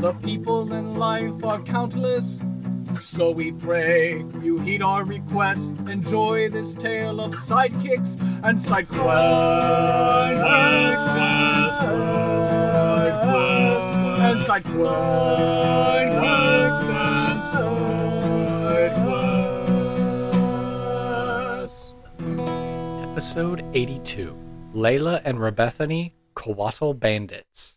[0.00, 2.40] The people in life are countless.
[2.98, 5.74] So we pray you heed our request.
[5.86, 8.96] Enjoy this tale of sidekicks and side quests.
[8.96, 12.30] And and side.
[23.12, 24.34] Episode 82
[24.74, 27.76] Layla and Rebethany, Coatl Bandits.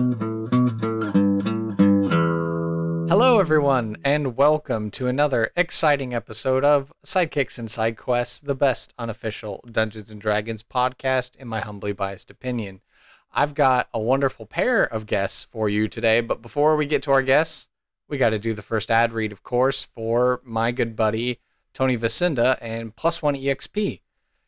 [3.11, 8.93] Hello, everyone, and welcome to another exciting episode of Sidekicks and Side Quests, the best
[8.97, 12.79] unofficial Dungeons and Dragons podcast, in my humbly biased opinion.
[13.33, 17.11] I've got a wonderful pair of guests for you today, but before we get to
[17.11, 17.67] our guests,
[18.07, 21.41] we got to do the first ad read, of course, for my good buddy
[21.73, 23.99] Tony Vacinda and Plus One EXP.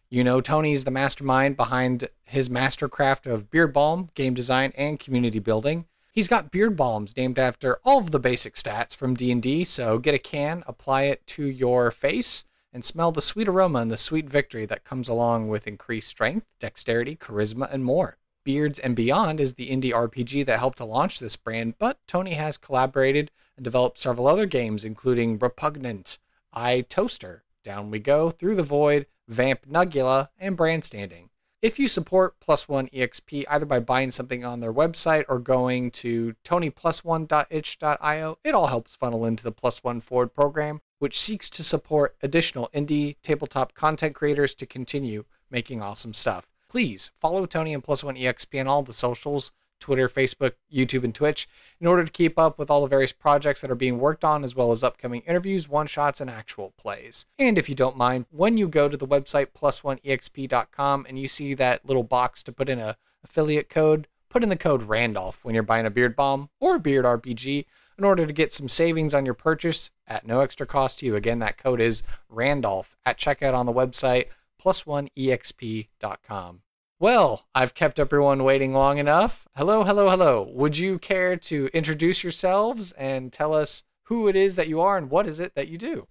[0.10, 5.40] You know, Tony's the mastermind behind his mastercraft of beard balm, game design, and community
[5.40, 5.86] building.
[6.14, 10.14] He's got beard balms named after all of the basic stats from D&D, so get
[10.14, 14.30] a can, apply it to your face, and smell the sweet aroma and the sweet
[14.30, 18.18] victory that comes along with increased strength, dexterity, charisma, and more.
[18.44, 22.36] Beards and Beyond is the indie RPG that helped to launch this brand, but Tony
[22.36, 26.20] has collaborated and developed several other games, including Repugnant,
[26.54, 31.32] Eye Toaster, Down We Go, Through the Void, Vamp Nugula, and Brand Standing.
[31.64, 35.92] If you support Plus One EXP either by buying something on their website or going
[35.92, 41.64] to tonyplus1.itch.io, it all helps funnel into the Plus One Forward program, which seeks to
[41.64, 46.50] support additional indie tabletop content creators to continue making awesome stuff.
[46.68, 51.14] Please follow Tony and Plus One EXP on all the socials Twitter, Facebook, YouTube, and
[51.14, 51.48] Twitch
[51.82, 54.46] in order to keep up with all the various projects that are being worked on,
[54.46, 57.26] as well as upcoming interviews, one shots, and actual plays.
[57.38, 61.54] And if you don't mind, when you go to the website plus1exp.com and you see
[61.56, 62.96] that little box to put in a
[63.26, 66.80] affiliate code, put in the code Randolph when you're buying a beard balm or a
[66.80, 67.66] beard RPG
[67.98, 71.18] in order to get some savings on your purchase at no extra cost to you.
[71.18, 74.28] Again, that code is Randolph at checkout on the website
[74.64, 76.62] plus1exp.com.
[77.04, 79.46] Well, I've kept everyone waiting long enough.
[79.58, 80.50] Hello, hello, hello.
[80.54, 84.98] Would you care to introduce yourselves and tell us who it is that you are
[84.98, 86.08] and what is it that you do?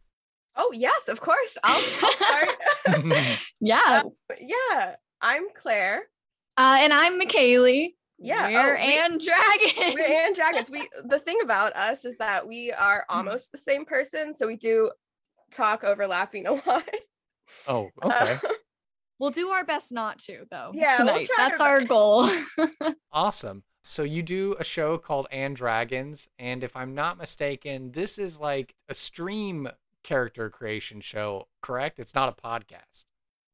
[0.55, 1.57] Oh yes, of course.
[1.65, 2.49] I'll, I'll start.
[3.59, 4.03] Yeah.
[4.05, 6.03] Uh, yeah, I'm Claire.
[6.59, 7.95] Uh, and I'm McKaylee.
[8.19, 9.95] Yeah, We're oh, we- and Dragons.
[9.95, 10.69] We're and dragons.
[10.71, 14.57] We the thing about us is that we are almost the same person, so we
[14.57, 14.91] do
[15.51, 16.87] talk overlapping a lot.
[17.67, 18.39] oh, okay.
[18.45, 18.49] Uh,
[19.23, 20.73] We'll do our best not to, though.
[20.75, 22.29] Yeah, we'll try That's our our goal.
[23.13, 23.63] Awesome.
[23.81, 28.41] So you do a show called And Dragons, and if I'm not mistaken, this is
[28.41, 29.69] like a stream
[30.03, 32.01] character creation show, correct?
[32.01, 33.05] It's not a podcast.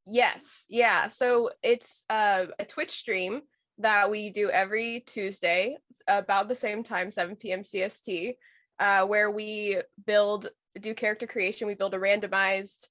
[0.06, 1.08] yes, yeah.
[1.08, 3.42] So it's uh, a Twitch stream
[3.76, 5.76] that we do every Tuesday
[6.08, 7.60] about the same time, 7 p.m.
[7.60, 8.36] CST,
[8.80, 10.48] uh, where we build
[10.80, 11.66] do character creation.
[11.66, 12.88] We build a randomized.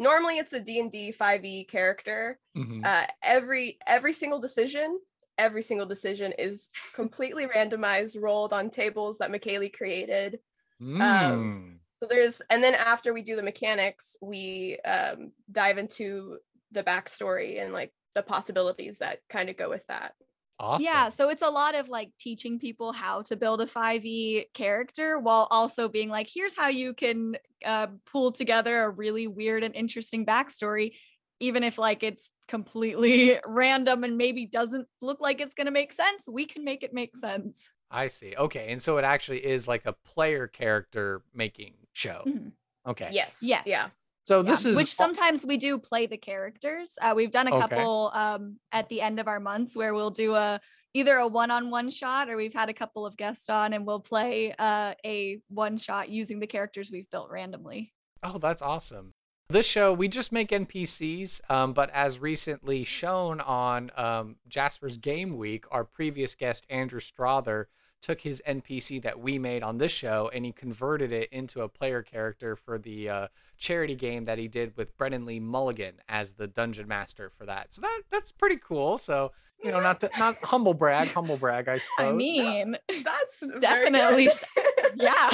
[0.00, 2.40] Normally, it's a D&D 5e character.
[2.56, 2.84] Mhm.
[2.84, 4.98] uh, every every single decision
[5.38, 10.40] every single decision is completely randomized rolled on tables that McKaylee created
[10.80, 11.78] Mm.
[12.00, 16.38] so there's and then after we do the mechanics we um, dive into
[16.72, 20.14] the backstory and like the possibilities that kind of go with that
[20.60, 20.84] awesome.
[20.84, 25.18] Yeah, so it's a lot of like teaching people how to build a 5e character
[25.18, 29.74] while also being like, here's how you can uh, pull together a really weird and
[29.74, 30.92] interesting backstory,
[31.40, 35.92] even if like it's completely random and maybe doesn't look like it's going to make
[35.92, 36.28] sense.
[36.30, 37.68] We can make it make sense.
[37.90, 38.34] I see.
[38.36, 38.70] Okay.
[38.70, 42.22] And so it actually is like a player character making show.
[42.26, 42.52] Mhm.
[42.86, 43.10] Okay.
[43.12, 43.64] yes Yes.
[43.66, 43.88] yeah
[44.24, 46.96] So Yeah, this is which sometimes we do play the characters.
[47.00, 47.68] Uh, we've done a Okay.
[47.68, 50.60] couple um, at the end of our months where we'll do a
[50.92, 54.52] either a one-on-one shot or we've had a couple of guests on and we'll play
[54.58, 57.92] uh, a one shot using the characters we've built randomly.
[58.22, 59.14] Oh, that's awesome.
[59.48, 65.36] This show, we just make NPCs, um, but as recently shown on um, Jasper's Game
[65.36, 67.68] Week, our previous guest, Andrew Strother,
[68.00, 71.68] took his NPC that we made on this show and he converted it into a
[71.68, 76.32] player character for the uh, charity game that he did with Brennan Lee Mulligan as
[76.32, 77.74] the dungeon master for that.
[77.74, 78.98] So that that's pretty cool.
[78.98, 79.32] So
[79.62, 82.06] you know, not to, not humble brag, humble brag, I suppose.
[82.06, 84.30] I mean, That's Definitely
[84.96, 85.30] yeah,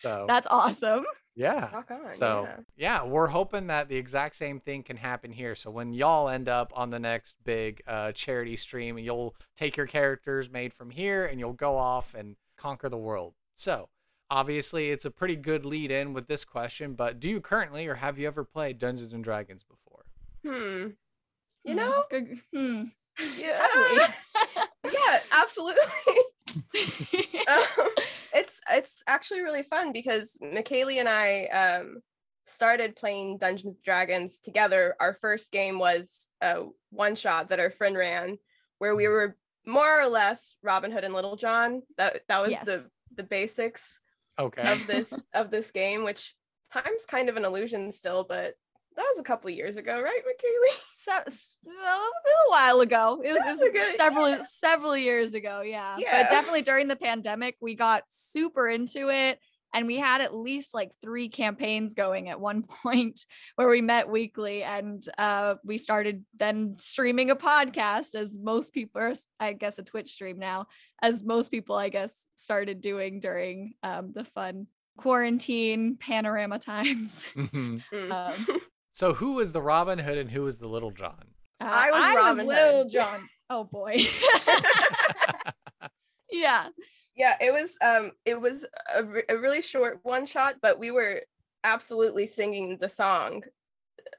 [0.00, 1.04] so that's awesome.
[1.34, 1.70] Yeah.
[1.90, 2.08] On.
[2.08, 2.56] So yeah.
[2.76, 5.54] yeah, we're hoping that the exact same thing can happen here.
[5.54, 9.86] So when y'all end up on the next big uh, charity stream, you'll take your
[9.86, 13.34] characters made from here and you'll go off and conquer the world.
[13.54, 13.88] So
[14.30, 16.94] obviously, it's a pretty good lead in with this question.
[16.94, 20.04] But do you currently or have you ever played Dungeons and Dragons before?
[20.44, 20.88] Hmm.
[21.64, 22.04] You know?
[22.52, 22.84] hmm.
[23.38, 23.66] Yeah.
[24.84, 25.82] yeah, absolutely.
[27.48, 27.88] Um,
[28.34, 32.02] it's it's actually really fun because McKaylee and I um,
[32.46, 34.94] started playing Dungeons and Dragons together.
[35.00, 38.38] Our first game was a one shot that our friend ran,
[38.78, 39.36] where we were
[39.66, 41.82] more or less Robin Hood and Little John.
[41.96, 42.64] That that was Yes.
[42.64, 42.86] the
[43.16, 43.98] the basics
[44.38, 44.62] Okay.
[44.62, 46.34] of this of this game, which
[46.72, 48.54] time's kind of an illusion still, but
[48.96, 50.80] that was a couple years ago, right, McKaylee?
[51.02, 53.20] so, s- well, it was a while ago.
[53.24, 54.42] It was, it was a good- several yeah.
[54.42, 55.60] several years ago.
[55.62, 55.96] Yeah.
[55.98, 56.22] Yeah.
[56.22, 59.38] But definitely during the pandemic, we got super into it.
[59.74, 63.24] And we had at least like three campaigns going at one point
[63.56, 69.14] where we met weekly and uh, we started then streaming a podcast as most people,
[69.40, 70.66] I guess a Twitch stream now,
[71.00, 74.66] as most people, I guess, started doing during um, the fun
[74.98, 77.26] quarantine panorama times.
[77.34, 77.82] Mhm.
[77.90, 78.10] Mm.
[78.12, 78.60] Um,
[78.92, 81.24] so who was the Robin Hood and who was the Little John?
[81.60, 82.88] Uh, I was Robin Lil Hood.
[82.90, 83.28] John.
[83.50, 83.96] Oh boy.
[86.30, 86.68] yeah.
[87.14, 88.64] yeah it was um it was
[88.96, 91.20] a, re- a really short one shot but we were
[91.62, 93.42] absolutely singing the song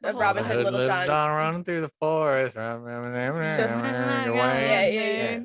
[0.03, 0.55] of whole robin time.
[0.57, 2.55] hood little john, running through the forest.
[2.55, 5.39] yeah yeah yeah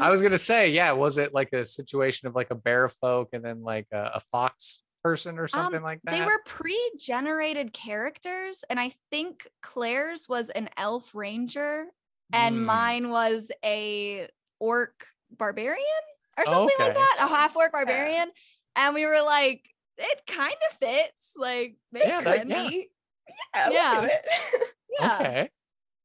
[0.00, 3.30] I was gonna say, yeah, was it like a situation of like a bear folk
[3.32, 6.14] and then like a, a fox person or something like that?
[6.14, 11.86] Um, They were pre-generated characters, and I think Claire's was an elf ranger,
[12.32, 12.64] and Mm.
[12.64, 14.28] mine was a
[14.58, 15.84] orc barbarian
[16.38, 18.30] or something like that, a half orc barbarian.
[18.76, 19.62] And we were like,
[19.98, 21.12] it kind of fits.
[21.36, 22.48] Like, they Yeah, that- could.
[22.48, 22.68] yeah.
[22.68, 22.90] Be-
[23.54, 24.26] yeah, we'll do it
[25.00, 25.14] yeah.
[25.20, 25.50] Okay,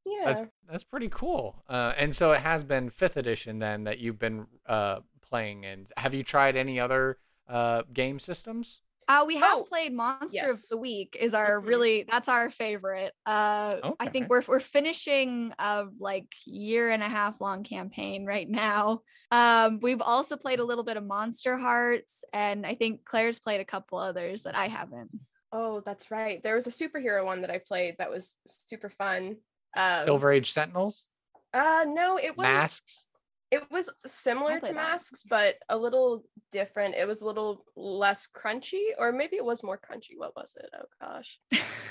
[0.06, 1.64] yeah That- that's pretty cool.
[1.68, 5.66] Uh, and so it has been fifth edition then that you've been uh, playing.
[5.66, 7.18] And have you tried any other
[7.48, 8.82] uh, game systems?
[9.10, 11.18] Uh, we have Oh, played Monster of the Week.
[11.20, 11.66] Is our Mhm.
[11.68, 13.12] really that's our favorite.
[13.26, 18.48] Uh, I think we're we're finishing a like year and a half long campaign right
[18.48, 19.02] now.
[19.32, 23.60] Um, we've also played a little bit of Monster Hearts, and I think Claire's played
[23.62, 25.10] a couple others that I haven't.
[25.52, 28.36] oh that's right there was a superhero one that i played that was
[28.68, 29.36] super fun
[29.76, 31.10] um, Silver Age Sentinels,
[31.56, 33.08] uh no it was masks.
[33.52, 34.76] It was similar play to that.
[34.76, 39.64] masks but a little different it was a little less crunchy or maybe it was
[39.64, 41.40] more crunchy what was it oh gosh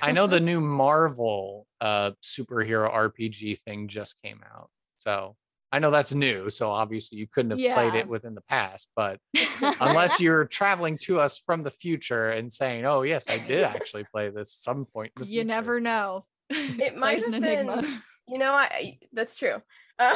[0.00, 5.34] I know the new Marvel uh, superhero RPG thing just came out, so
[5.72, 6.48] I know that's new.
[6.50, 9.18] So obviously you couldn't have played it within the past, but
[9.80, 14.04] unless you're traveling to us from the future and saying, "Oh yes, I did actually
[14.04, 16.24] play this at some point." In the you future." never know.
[16.48, 17.82] It might Claire's an have enigma.
[17.82, 19.56] been- you know I- I that's true
[19.98, 20.14] um,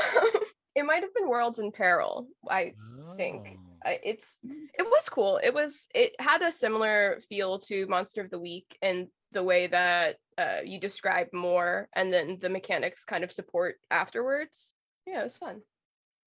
[0.75, 2.73] it might have been worlds in peril i
[3.17, 3.57] think.
[3.57, 3.59] Oh.
[3.85, 8.31] I- it's it was cool it was it had a similar feel to monster of
[8.31, 13.25] the week and the way that uh, you describe more and then the mechanics kind
[13.25, 14.75] of support afterwards
[15.07, 15.63] yeah it was fun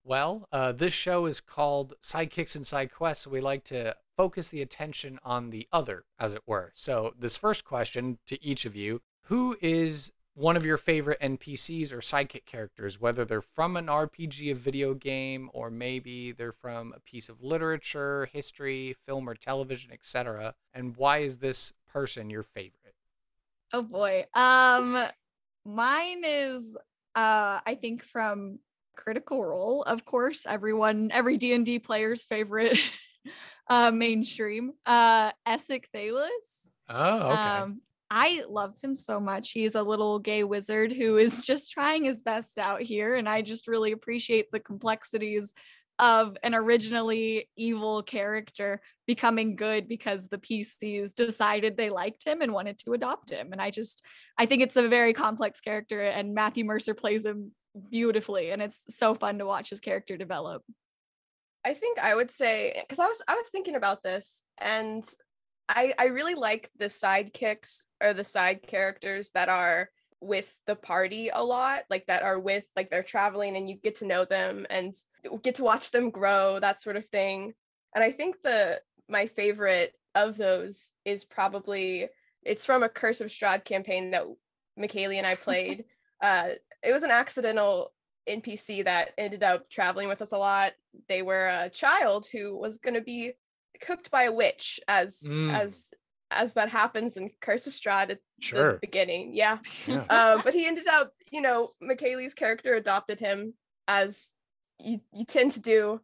[0.04, 4.50] Well, uh, this show is called Sidekicks and Side Quests, so we like to focus
[4.50, 6.72] the attention on the other, as it were.
[6.76, 11.92] So, this first question to each of you Who is one of your favorite NPCs
[11.92, 16.94] or sidekick characters, whether they're from an RPG, a video game, or maybe they're from
[16.96, 20.54] a piece of literature, history, film, or television, etc.?
[20.74, 22.96] And why is this person your favorite?
[23.74, 24.26] Oh boy.
[24.34, 25.06] Um
[25.66, 26.76] mine is
[27.16, 28.60] uh I think from
[28.96, 32.80] Critical Role, of course, everyone every D&D player's favorite
[33.70, 34.74] uh mainstream.
[34.86, 36.30] Uh Essek Thelyss.
[36.90, 37.66] Oh, okay.
[37.66, 39.52] Um I love him so much.
[39.52, 43.42] He's a little gay wizard who is just trying his best out here and I
[43.42, 45.54] just really appreciate the complexities
[45.98, 52.52] of an originally evil character becoming good because the PCs decided they liked him and
[52.52, 53.54] wanted to adopt him.
[53.54, 54.02] And I just,
[54.38, 57.52] I think it's a very complex character, and Matthew Mercer plays him
[57.90, 60.64] beautifully, and it's so fun to watch his character develop.
[61.66, 65.04] I think I would say because I was I was thinking about this and
[65.68, 69.90] I I really like the sidekicks or the side characters that are
[70.22, 73.96] with the party a lot, like that are with like they're traveling and you get
[73.98, 74.94] to know them and
[75.44, 77.54] get to watch them grow, that sort of thing.
[77.94, 82.08] And I think the my favorite of those is probably
[82.44, 84.24] it's from a Curse of Strahd campaign that
[84.80, 85.86] McKaylee and I played.
[86.22, 86.50] uh,
[86.84, 87.92] it was an accidental
[88.30, 90.74] NPC that ended up traveling with us a lot.
[91.10, 93.34] They were a child who was going to be
[93.82, 95.52] cooked by a witch, as Mm.
[95.54, 95.94] as
[96.32, 98.74] as that happens in Curse of Strahd at Sure.
[98.74, 99.34] the beginning.
[99.36, 100.06] Yeah, Yeah.
[100.10, 103.54] uh, but he ended up, you know, McKaylee's character adopted him
[103.88, 104.34] as
[104.80, 106.02] you you tend to do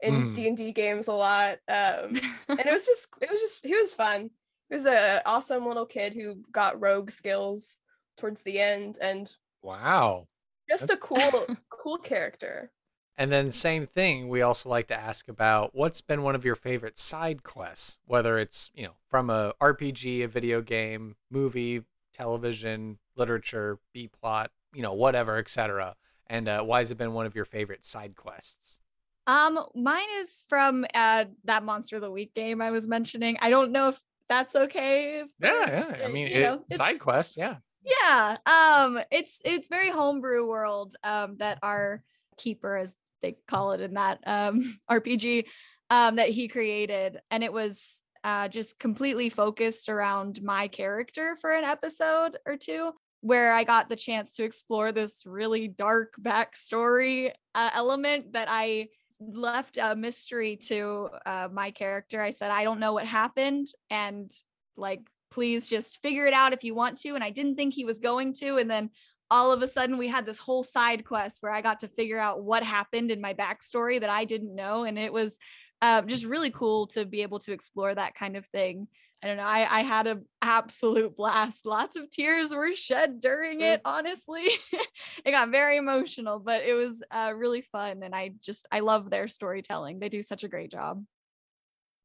[0.00, 0.34] in Mm.
[0.34, 1.58] D and D games a lot.
[1.68, 2.16] Um,
[2.48, 4.30] and it was just it was just he was fun
[4.70, 7.76] he was a awesome little kid who got rogue skills
[8.16, 10.28] towards the end and Wow.
[10.70, 12.72] just a cool cool character
[13.16, 16.56] And then same thing, we also like to ask about what's been one of your
[16.56, 22.98] favorite side quests, whether it's, you know, from a RPG, a video game, movie, television,
[23.16, 25.94] literature, B plot, you know, whatever, etc.
[26.26, 28.80] And uh, why has it been one of your favorite side quests?
[29.26, 33.38] Um, mine is from uh that Monster of the Week game I was mentioning.
[33.40, 35.20] I don't know if that's okay.
[35.20, 35.96] if- Yeah, yeah.
[36.02, 37.56] I uh, mean, it, know, side quests, yeah.
[38.02, 42.02] yeah um it's it's very homebrew world um that our
[42.36, 45.44] keeper as they call it in that um rpg
[45.90, 47.18] um that he created.
[47.30, 52.92] And it was uh just completely focused around my character for an episode or two
[53.20, 58.86] where i got the chance to explore this really dark backstory uh, element that i
[59.20, 62.20] left a mystery to uh, my character.
[62.20, 64.30] I said i don't know what happened and
[64.76, 65.00] like
[65.30, 67.98] please just figure it out if you want to and i didn't think he was
[67.98, 68.90] going to and then
[69.30, 72.18] all of a sudden we had this whole side quest where i got to figure
[72.18, 75.38] out what happened in my backstory that i didn't know and it was
[75.84, 78.88] uh, just really cool to be able to explore that kind of thing.
[79.22, 81.66] I don't know i, I had an absolute blast.
[81.66, 84.48] Lots of tears were shed during it honestly.
[85.24, 89.10] It got very emotional but it was uh, really fun and i just i love
[89.10, 89.98] their storytelling.
[89.98, 91.04] They do such a great job.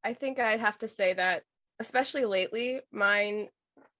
[0.04, 1.44] I think i'd have to say that
[1.80, 3.48] especially lately mine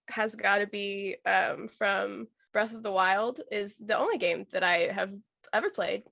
[0.10, 2.28] has got to be um, from
[2.60, 5.12] breath of the wild is the only game that i have
[5.54, 6.04] ever played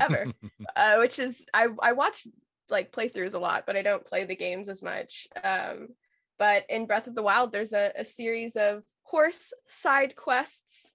[0.00, 0.32] Ever.
[0.76, 2.26] uh, which is I I watch
[2.68, 5.28] like playthroughs a lot, but I don't play the games as much.
[5.42, 5.88] Um,
[6.38, 10.94] but in Breath of the Wild, there's a, a series of horse side quests,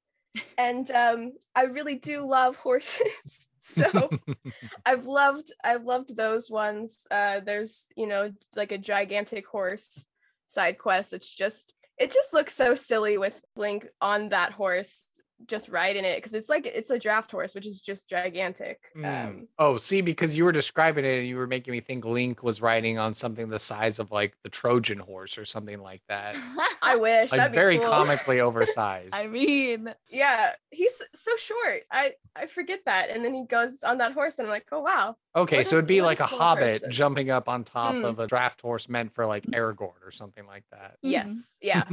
[0.58, 3.48] and um, I really do love horses.
[3.60, 4.10] so
[4.86, 7.06] I've loved I've loved those ones.
[7.10, 10.06] Uh, there's you know like a gigantic horse
[10.48, 11.14] side quest.
[11.14, 15.08] It's just it just looks so silly with Link on that horse
[15.48, 18.80] just ride in it because it's like it's a draft horse which is just gigantic
[18.96, 19.26] Mm.
[19.26, 22.44] um oh, see, because you were describing it and you were making me think Link
[22.44, 26.36] was riding on something the size of like the Trojan horse or something like that.
[26.82, 27.88] i wish Like that'd be very cool.
[27.90, 29.14] comically oversized.
[29.14, 34.00] i mean yeah he's so short i i forget that and then he goes on
[34.00, 36.82] that horse and i'm like oh wow Okay, What so it'd be like a hobbit
[36.82, 36.92] person?
[36.92, 38.04] jumping up on top Mm.
[38.04, 40.98] of a draft horse meant for like Aragorn or something like that.
[41.06, 41.12] Mhm.
[41.12, 41.84] yes yeah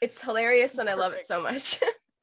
[0.00, 1.80] it's hilarious and i love it so much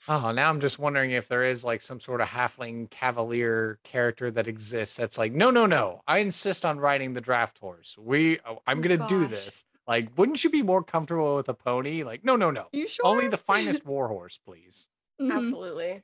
[0.08, 4.32] Oh, now I'm just wondering if there is like some sort of halfling cavalier character
[4.32, 7.96] that exists that's like, no, no, no, I insist on riding the draft horse.
[7.98, 9.64] We, oh, I'm Oh, gonna do this.
[9.88, 12.04] Like, wouldn't you be more comfortable with a pony?
[12.04, 14.88] Like, no, no, no, you sure only the finest war horse, please.
[15.22, 15.32] Mhm.
[15.38, 16.02] absolutely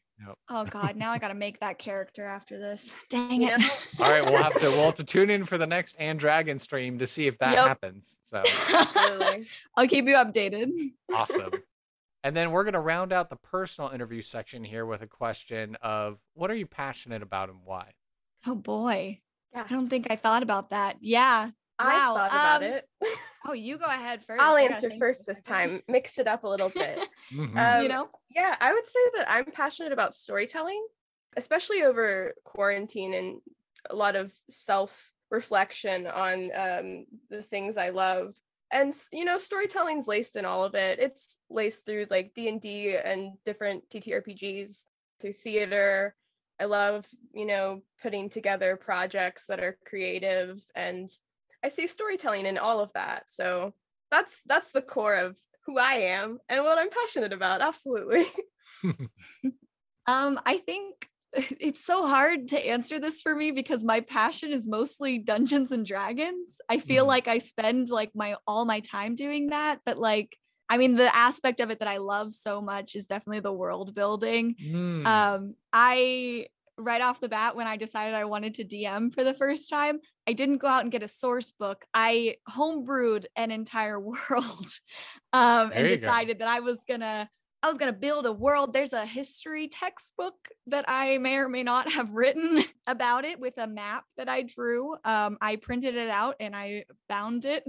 [0.49, 2.93] Oh God, now I gotta make that character after this.
[3.09, 3.57] Dang it.
[3.59, 3.67] know?
[3.99, 6.57] All right, we'll have to we'll have to tune in for the next and Dragon
[6.59, 7.65] stream to see if that Yep.
[7.67, 8.19] happens.
[8.23, 8.43] So
[9.75, 10.71] I'll keep you updated.
[11.13, 11.63] awesome.
[12.27, 16.17] And then we're gonna round out the personal interview section here with a question of
[16.33, 17.93] what are you passionate about and why?
[18.45, 19.21] Oh boy.
[19.53, 20.97] yeah I don't think I thought about that.
[20.99, 21.51] Yeah.
[21.79, 22.89] i wow, thought about um, it
[23.47, 24.41] Oh, you go ahead first.
[24.41, 26.99] i'll answer think for a first this time Mixed it up a little bit
[27.33, 27.55] Mhm.
[27.57, 28.09] Um, you know?
[28.35, 30.85] Yeah, I would say that I'm passionate about storytelling,
[31.37, 33.39] especially over quarantine and
[33.89, 38.35] a lot of self reflection on um, the things I love.
[38.71, 40.99] And you know, storytelling's laced in all of it.
[40.99, 44.83] It's laced through like D and D and different TTRPGs,
[45.21, 46.15] through theater.
[46.59, 51.09] I love you know putting together projects that are creative, and
[51.63, 53.23] I see storytelling in all of that.
[53.29, 53.73] So
[54.11, 57.61] that's that's the core of who I am and what I'm passionate about.
[57.61, 58.25] Absolutely.
[60.07, 61.09] Um, I think
[61.59, 65.85] it's so hard to answer this for me because my passion is mostly Dungeons and
[65.85, 66.59] Dragons.
[66.69, 67.07] I feel Mhm.
[67.07, 70.37] like I spend like my all my time doing that, but like
[70.69, 73.95] I mean the aspect of it that I love so much is definitely the world
[73.95, 74.55] building.
[74.61, 75.05] Mm.
[75.05, 76.47] Um I
[76.79, 79.99] right off the bat when I decided I wanted to DM for the first time,
[80.27, 81.85] I didn't go out and get a source book.
[81.93, 84.79] I homebrewed an entire world
[85.33, 85.95] um, and you go.
[85.95, 87.29] decided that I was gonna
[87.63, 88.73] I was gonna build a world.
[88.73, 90.35] There's a history textbook
[90.67, 94.43] that I may or may not have written about it with a map that I
[94.43, 94.95] drew.
[95.03, 97.65] Um, I printed it out and I bound it.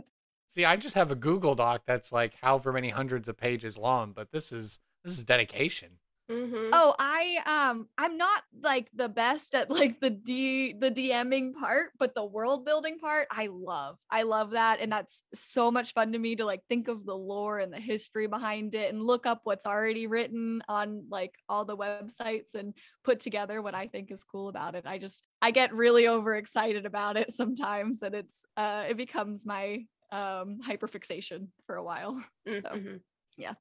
[0.49, 4.13] See, I just have a Google Doc that's like however many hundreds of pages long,
[4.13, 5.99] but this is this is dedication.
[6.29, 6.71] Mhm.
[6.71, 11.93] Oh, I um I'm not like the best at like the D the DMing part,
[11.99, 13.99] but the world building part I love.
[14.11, 17.17] I love that and that's so much fun to me to like think of the
[17.17, 21.65] lore and the history behind it and look up what's already written on like all
[21.65, 24.85] the websites and put together what I think is cool about it.
[24.87, 29.87] I just I get really overexcited about it sometimes and it's uh it becomes my
[30.13, 32.23] um hyperfixation for a while.
[32.47, 33.03] Mhm.
[33.37, 33.55] Yeah.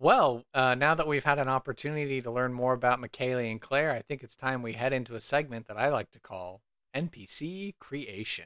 [0.00, 3.90] Well, uh, now that we've had an opportunity to learn more about McKaylee and Claire,
[3.90, 6.60] I think it's time we head into a segment that I like to call
[6.94, 8.44] NPC creation.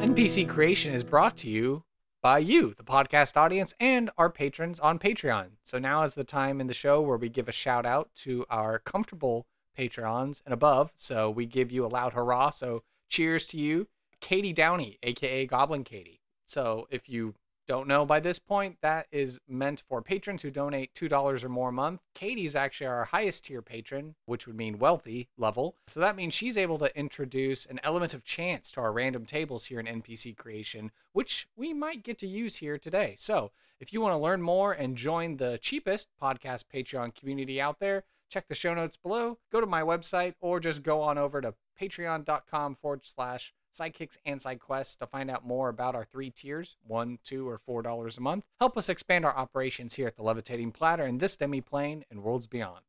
[0.00, 1.84] NPC creation is brought to you
[2.20, 5.50] by you, the podcast audience, and our patrons on Patreon.
[5.62, 8.44] So now is the time in the show where we give a shout out to
[8.50, 9.46] our comfortable
[9.78, 10.90] Patreons and above.
[10.96, 12.50] So we give you a loud hurrah.
[12.50, 13.86] So cheers to you,
[14.20, 16.20] Katie Downey, aka Goblin Katie.
[16.44, 17.34] So if you
[17.70, 21.68] don't know by this point, that is meant for patrons who donate $2 or more
[21.68, 22.02] a month.
[22.14, 25.76] Katie's actually our highest tier patron, which would mean wealthy level.
[25.86, 29.66] So that means she's able to introduce an element of chance to our random tables
[29.66, 33.14] here in NPC creation, which we might get to use here today.
[33.16, 37.78] So if you want to learn more and join the cheapest podcast Patreon community out
[37.78, 41.40] there, check the show notes below, go to my website, or just go on over
[41.40, 46.30] to patreon.com forward slash sidekicks and side quests to find out more about our three
[46.30, 48.46] tiers one two or four dollars a month.
[48.58, 52.46] Help us expand our operations here at the levitating platter in this demi-plane and worlds
[52.46, 52.80] beyond.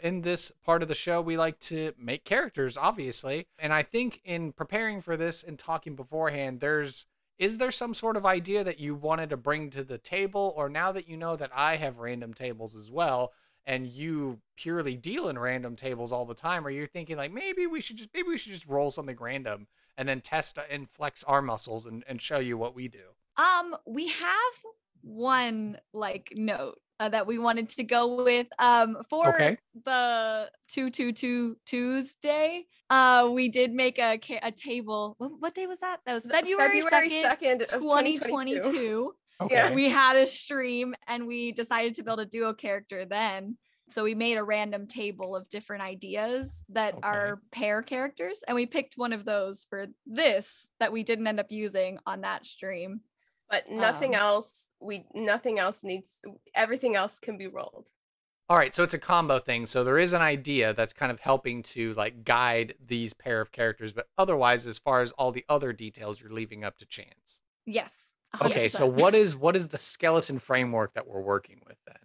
[0.00, 4.20] In this part of the show we like to make characters obviously and i think
[4.24, 7.06] in preparing for this and talking beforehand there's
[7.38, 10.54] is there some sort of idea that you wanted to bring to the table?
[10.56, 13.32] Or now that you know that i have random tables as well
[13.66, 17.66] and you purely deal in random tables all the time, or you're thinking like maybe
[17.66, 19.66] we should just maybe we should just roll something random
[19.96, 23.04] and then test and flex our muscles and, and show you what we do.
[23.36, 24.52] Um, we have
[25.02, 28.46] one like note uh, that we wanted to go with.
[28.58, 29.58] Um, for Okay.
[29.84, 35.14] the two two two Tuesday, uh, we did make a ca- a table.
[35.18, 36.00] What, what day was that?
[36.06, 38.28] That was February February second, 2nd of 2022.
[38.28, 39.14] twenty two.
[39.50, 39.74] Yeah.
[39.74, 43.58] We had a stream and we decided to build a duo character then.
[43.88, 47.02] So we made a random table of different ideas that Okay.
[47.02, 51.38] are pair characters, and we picked one of those for this that we didn't end
[51.40, 53.00] up using on that stream.
[53.50, 54.70] But nothing Um, else.
[54.80, 56.22] We nothing else needs.
[56.54, 57.90] Everything else can be rolled.
[58.48, 59.66] All right, so it's a combo thing.
[59.66, 63.52] So there is an idea that's kind of helping to like guide these pair of
[63.52, 67.42] characters, but otherwise, as far as all the other details, you're leaving up to chance.
[67.66, 68.12] Yes.
[68.40, 71.96] a Okay, so what is what is the skeleton framework that we're working with then?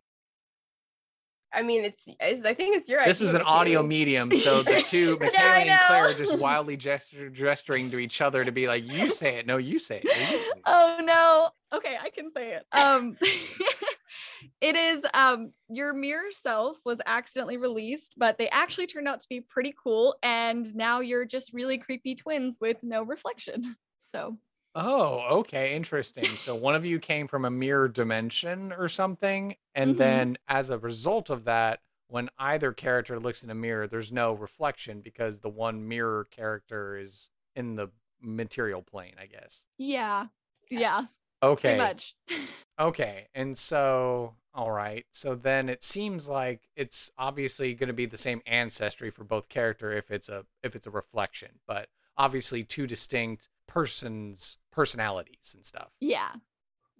[1.51, 2.05] I mean, it's.
[2.19, 5.53] it's I think it's your This is an audio medium, so the two, Yeah, Michaela
[5.53, 9.09] I and Claire, are just wildly gesture, gesturing to each other to be like, "You
[9.09, 10.63] say it, no, you say it." No, you say it.
[10.65, 11.49] oh no.
[11.77, 12.65] Okay, I can say it.
[12.71, 13.17] Um
[14.61, 19.29] it is um your mirror self was accidentally released, but they actually turned out to
[19.29, 23.75] be pretty cool and now you're just really creepy twins with no reflection.
[24.01, 24.37] So,
[24.75, 26.37] Oh, okay, interesting.
[26.37, 29.97] So one of you came from a mirror dimension or something, and Mhm.
[29.97, 34.33] then as a result of that, when either character looks in a mirror, there's no
[34.33, 37.89] reflection because the one mirror character is in the
[38.21, 39.65] material plane, I guess.
[39.77, 40.27] yeah.
[40.69, 41.13] Yeah, Yes.
[41.41, 41.69] Okay.
[41.69, 42.15] pretty much.
[42.79, 43.27] Okay.
[43.35, 45.05] And so, all right.
[45.11, 49.49] So then it seems like it's obviously going to be the same ancestry for both
[49.49, 55.65] character if it's a if it's a reflection, but obviously two distinct persons personalities and
[55.65, 55.91] stuff.
[55.99, 56.31] yeah.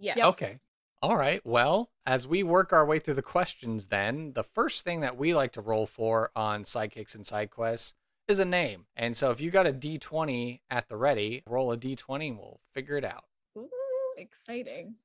[0.01, 0.17] Yes.
[0.17, 0.59] Okay.
[1.01, 1.41] All right.
[1.45, 5.33] Well, as we work our way through the questions, then the first thing that we
[5.33, 7.95] like to roll for on sidekicks and side quests
[8.29, 8.85] is a name.
[8.95, 12.61] And so if you got a D20 at the ready, roll a D20 and we'll
[12.73, 13.25] figure it out.
[13.57, 13.69] Ooh,
[14.17, 14.95] exciting.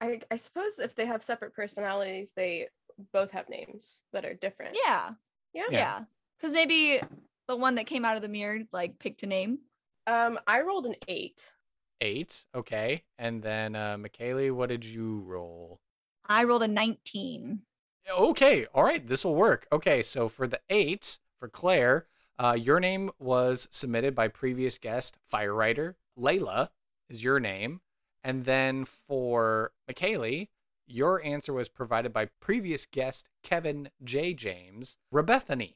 [0.00, 2.68] I, I suppose if they have separate personalities, they
[3.12, 4.76] both have names that are different.
[4.86, 5.10] Yeah.
[5.52, 5.66] Yeah.
[5.70, 6.04] Yeah.
[6.40, 7.00] Cuz maybe
[7.48, 9.58] the one that came out of the mirror like picked a name.
[10.06, 11.52] Um, I rolled an eight.
[12.00, 12.46] Eight.
[12.54, 13.02] Okay.
[13.18, 15.80] And then, uh, McKaylee, what did you roll?
[16.26, 17.62] I rolled a 19.
[18.10, 18.66] Okay.
[18.74, 19.06] All right.
[19.06, 19.66] This will work.
[19.72, 20.02] Okay.
[20.02, 22.06] So for the eight, for Claire,
[22.38, 25.94] uh, your name was submitted by previous guest, Firewriter.
[26.18, 26.68] Layla
[27.08, 27.80] is your name.
[28.22, 30.48] And then for McKaylee,
[30.88, 34.34] Your answer was provided by previous guest Kevin J.
[34.34, 35.74] James, Rebethany.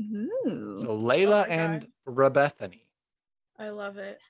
[0.00, 0.76] Ooh.
[0.80, 2.82] So Layla my and Rebethany.
[3.58, 4.20] I love it.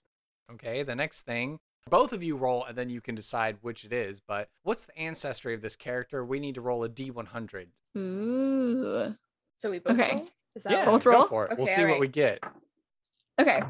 [0.52, 3.92] Okay, the next thing, both of you roll and then you can decide which it
[3.92, 4.20] is.
[4.20, 6.24] But what's the ancestry of this character?
[6.24, 7.66] We need to roll a D100.
[7.96, 9.14] Ooh.
[9.56, 10.16] So we both Okay.
[10.16, 10.28] roll?
[10.54, 11.26] Is that Yeah, what- Both go roll?
[11.26, 11.58] for it.
[11.58, 12.42] we'll Okay, see what we get.
[13.38, 13.60] Okay.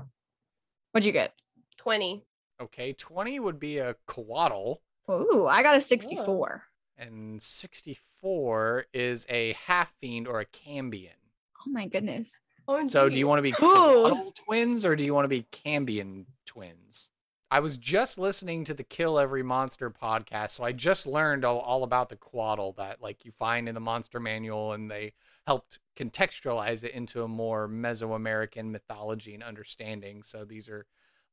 [0.92, 1.34] What'd you get?
[1.76, 2.24] 20.
[2.60, 6.64] Okay, 20 would be a Coatl, Ooh, I got a 64.
[6.96, 11.14] and 64 is a half fiend or a Cambion.
[11.66, 12.40] Oh my goodness.
[12.68, 13.52] Oh, So do you want to be.
[14.44, 17.10] Twins or do you want to be Cambion twins?
[17.50, 21.60] I was just listening to the Kill Every Monster podcast, so I just learned all,
[21.60, 25.14] all about the Coatl that like you find in the Monster Manual, and they
[25.46, 30.22] helped contextualize it into a more Mesoamerican mythology and understanding.
[30.22, 30.84] So these are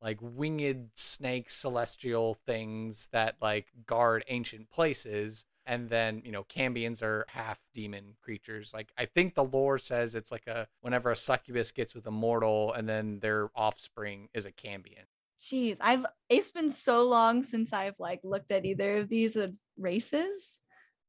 [0.01, 7.01] like winged snake celestial things that like guard ancient places and then you know cambions
[7.01, 11.15] are half demon creatures like i think the lore says it's like a whenever a
[11.15, 15.05] succubus gets with a mortal and then their offspring is a cambion
[15.39, 19.37] Jeez, I've it's been so long since I've like looked at either of these
[19.77, 20.59] races.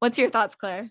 [0.01, 0.90] What's your thoughts, Claire?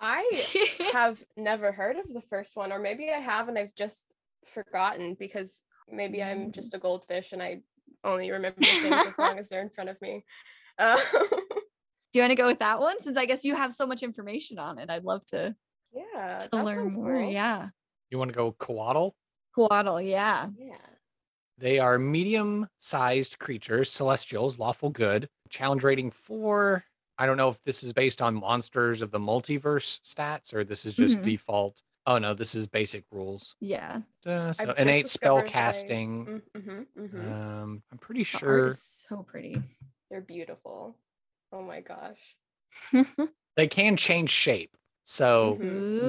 [0.00, 0.28] I
[0.92, 4.14] have never heard of the first one, or maybe I have and I've just
[4.46, 6.52] forgotten because maybe I'm Mm.
[6.52, 7.60] just a goldfish and I
[8.04, 10.24] only remember things as long as they're in front of me.
[10.78, 11.00] Uh,
[12.12, 13.00] Do you want to go with that one?
[13.00, 15.54] Since I guess you have so much information on it, I'd love to,
[15.92, 17.18] yeah, to that learn sounds more.
[17.20, 17.30] cool.
[17.30, 17.68] Yeah.
[18.10, 19.12] you want to go coatl
[19.56, 20.48] Coatl, yeah.
[20.58, 20.76] Yeah.
[21.58, 26.84] they are medium sized creatures celestials lawful good challenge rating four
[27.18, 30.86] i don't know if this is based on monsters of the multiverse stats or this
[30.86, 31.24] is just Mhm.
[31.24, 34.00] default oh no this is basic rules Yeah.
[34.24, 38.30] Uh, so I've innate spell discovered that I- casting Mm-hmm, hmm um i'm pretty The
[38.36, 39.60] art sure is so pretty.
[40.10, 40.96] They're beautiful.
[41.52, 42.36] Oh my gosh.
[43.56, 44.76] they can change shape.
[45.04, 46.02] So Mhm.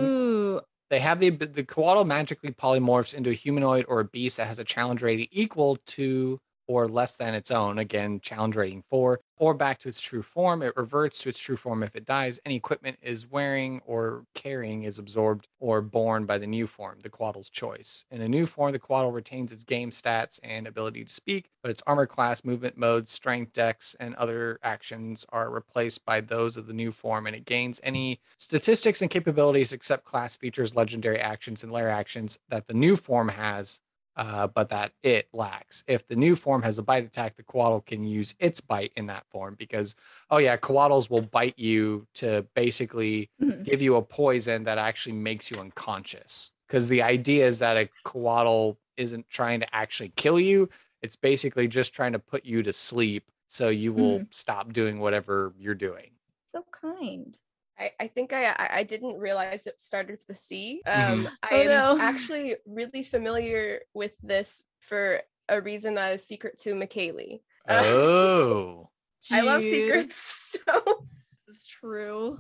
[0.58, 0.62] Ooh.
[0.90, 4.60] they have the the Coatl magically polymorphs into a humanoid or a beast that has
[4.60, 7.78] a challenge rating equal to or less than its own.
[7.78, 10.62] Again, challenge rating four, or back to its true form.
[10.62, 12.40] It reverts to its true form if it dies.
[12.46, 17.10] Any equipment is wearing or carrying is absorbed or borne by the new form, the
[17.10, 18.06] Coatl's choice.
[18.12, 21.72] In a new form, the Quaddle retains its game stats and ability to speak, but
[21.72, 26.68] its armor class, movement modes, strength, decks, and other actions are replaced by those of
[26.68, 31.64] the new form, and it gains any statistics and capabilities except class features, legendary actions,
[31.64, 33.82] and lair actions that the new form has
[34.16, 35.84] uh, but that it lacks.
[35.88, 39.08] If the new form has a bite attack, the Coatl can use its bite in
[39.08, 39.96] that form because,
[40.30, 43.64] oh yeah, Coatls will bite you to basically Mhm.
[43.64, 46.52] give you a poison that actually makes you unconscious.
[46.68, 50.70] Because the idea is that a Coatl isn't trying to actually kill you;
[51.02, 55.54] it's basically just trying to put you to sleep so you will stop doing whatever
[55.60, 56.12] you're doing.
[56.42, 57.38] So kind.
[57.80, 60.82] I, I think I, I I didn't realize it started with the C.
[60.88, 61.12] Mhm.
[61.14, 61.98] Um, Oh, I'm no.
[62.02, 67.42] actually really familiar with this for a reason that is secret to McKaylee.
[67.70, 68.90] Oh.
[69.32, 71.06] I love secrets, so
[71.48, 72.40] This is true.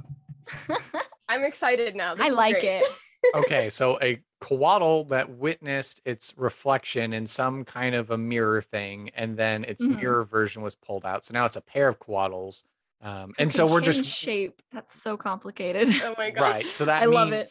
[1.30, 2.14] I'm excited now.
[2.16, 2.84] This I like great.
[2.84, 2.86] it.
[3.36, 9.10] okay, so a Coatl that witnessed its reflection in some kind of a mirror thing,
[9.16, 10.02] and then its Mhm.
[10.02, 11.24] mirror version was pulled out.
[11.24, 12.64] So now it's a pair of Coatls.
[13.04, 14.62] Um, and so we're just shape.
[14.72, 15.90] That's so complicated.
[16.04, 16.42] Oh my god.
[16.54, 16.66] right.
[16.66, 17.50] So that I means, love it.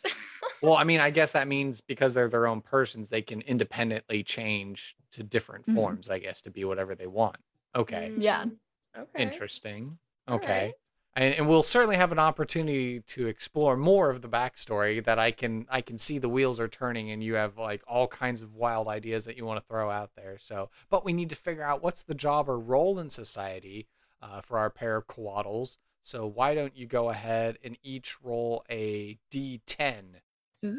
[0.63, 4.23] well, I mean, I guess that means because they're their own persons, they can independently
[4.23, 5.75] change to different Mhm.
[5.75, 7.37] forms, I guess, to be whatever they want.
[7.75, 8.45] Okay, Yeah.
[8.45, 8.57] Mm,
[8.97, 9.23] Okay.
[9.23, 9.99] interesting.
[10.29, 10.65] Okay.
[10.67, 10.75] right.
[11.17, 15.31] and, and we'll certainly have an opportunity to explore more of the backstory that i
[15.31, 18.55] can i can see the wheels are turning and you have like all kinds of
[18.55, 21.65] wild ideas that you want to throw out there so but we need to figure
[21.65, 23.89] out what's the job or role in society
[24.23, 28.65] uh, for our pair of coatls so why don't you go ahead and each roll
[28.71, 30.21] a d10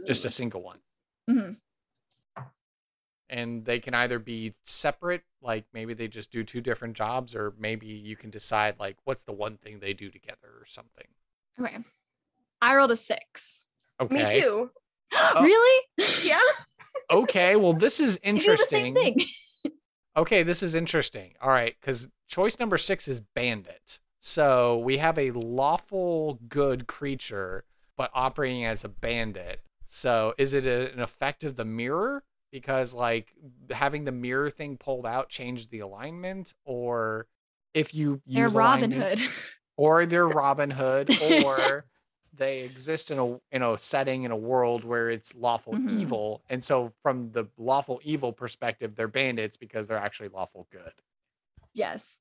[0.08, 0.80] just a single one
[1.30, 1.58] Mhm.
[3.30, 7.54] and they can either be separate like maybe they just do two different jobs or
[7.58, 11.08] maybe you can decide like what's the one thing they do together or something
[11.60, 11.78] Okay.
[12.62, 13.66] I rolled a six.
[14.02, 14.72] okay Me too.
[15.40, 15.82] really?
[16.24, 16.42] Yeah.
[17.12, 19.28] okay well this is You do the same interesting.
[20.16, 21.34] Okay this is interesting.
[21.42, 24.00] All right because choice number six is bandit.
[24.20, 27.66] So we have a lawful good creature
[27.98, 29.62] but operating as a bandit.
[29.86, 32.24] So is it a, an effect of the mirror?
[32.52, 33.34] Because like
[33.72, 36.54] having the mirror thing pulled out changed the alignment?
[36.66, 37.28] Or
[37.74, 39.20] if you They're Robin Hood.
[39.78, 41.10] or they're Robin Hood,
[41.44, 41.86] or
[42.36, 46.00] they exist in a in a setting in a world where it's lawful Mhm.
[46.02, 50.94] evil, and so from the lawful evil perspective, they're bandits because they're actually lawful good.
[51.74, 52.20] yes.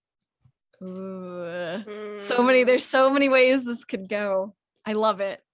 [0.83, 2.19] Ooh.
[2.19, 4.55] So many, there's so many ways this could go.
[4.85, 5.45] I love it.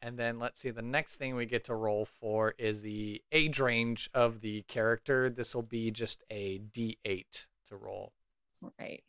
[0.00, 3.58] And then let's see, the next thing we get to roll for is the age
[3.58, 5.28] range of the character.
[5.28, 8.12] This will be just a D8 to roll.
[8.78, 9.02] Right.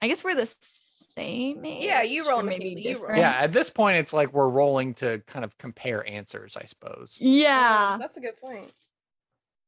[0.00, 1.84] I guess we're the same age.
[1.84, 3.16] Yeah, you roll, maybe McKaylee, you roll.
[3.16, 7.18] Yeah, at this point, it's like we're rolling to kind of compare answers, I suppose.
[7.20, 7.96] Yeah.
[7.98, 8.72] that's a good point.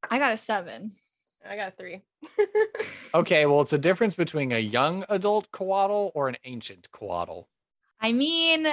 [0.09, 0.93] I got a seven.
[1.49, 2.03] I got a three.
[3.14, 7.47] Okay, well, it's a difference between a young adult coatl or an ancient coatl.
[8.01, 8.69] I mean,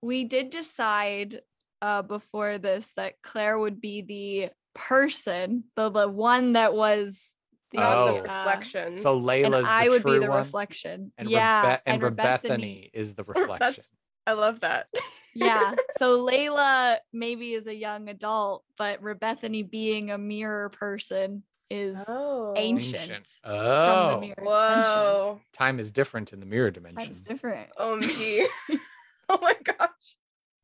[0.00, 1.40] we did decide
[1.82, 7.24] uh before this that Claire would be the person, the the one that was the
[7.24, 7.39] Not
[7.78, 8.14] Oh.
[8.14, 8.96] the reflection.
[8.96, 11.12] So and Layla's I would true be the one, reflection.
[11.18, 12.16] and, yeah, Rebe- and, Rebethany.
[12.16, 13.58] Rebethany is the reflection.
[13.58, 13.90] That's
[14.26, 14.86] I love that.
[15.34, 15.74] yeah.
[15.98, 22.54] So Layla maybe is a young adult, but Rebethany being a mirror person is oh.
[22.56, 23.02] ancient.
[23.02, 23.26] Ancient.
[23.42, 24.44] From the Oh, mirror dimension.
[24.44, 25.40] Whoa.
[25.52, 27.12] time is different in the mirror dimension.
[27.12, 27.68] That's different.
[27.78, 28.46] OMG.
[29.28, 29.88] oh my gosh.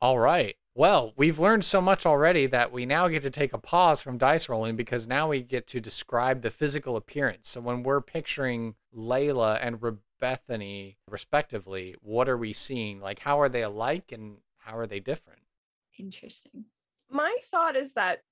[0.00, 0.56] All right.
[0.78, 4.18] Well, we've learned so much already that we now get to take a pause from
[4.18, 7.48] dice rolling because now we get to describe the physical appearance.
[7.48, 13.00] So when we're picturing Layla and Rebethany respectively, what are we seeing?
[13.00, 15.40] Like how are they alike and how are they different?
[15.98, 16.66] Interesting.
[17.10, 18.22] My thought is that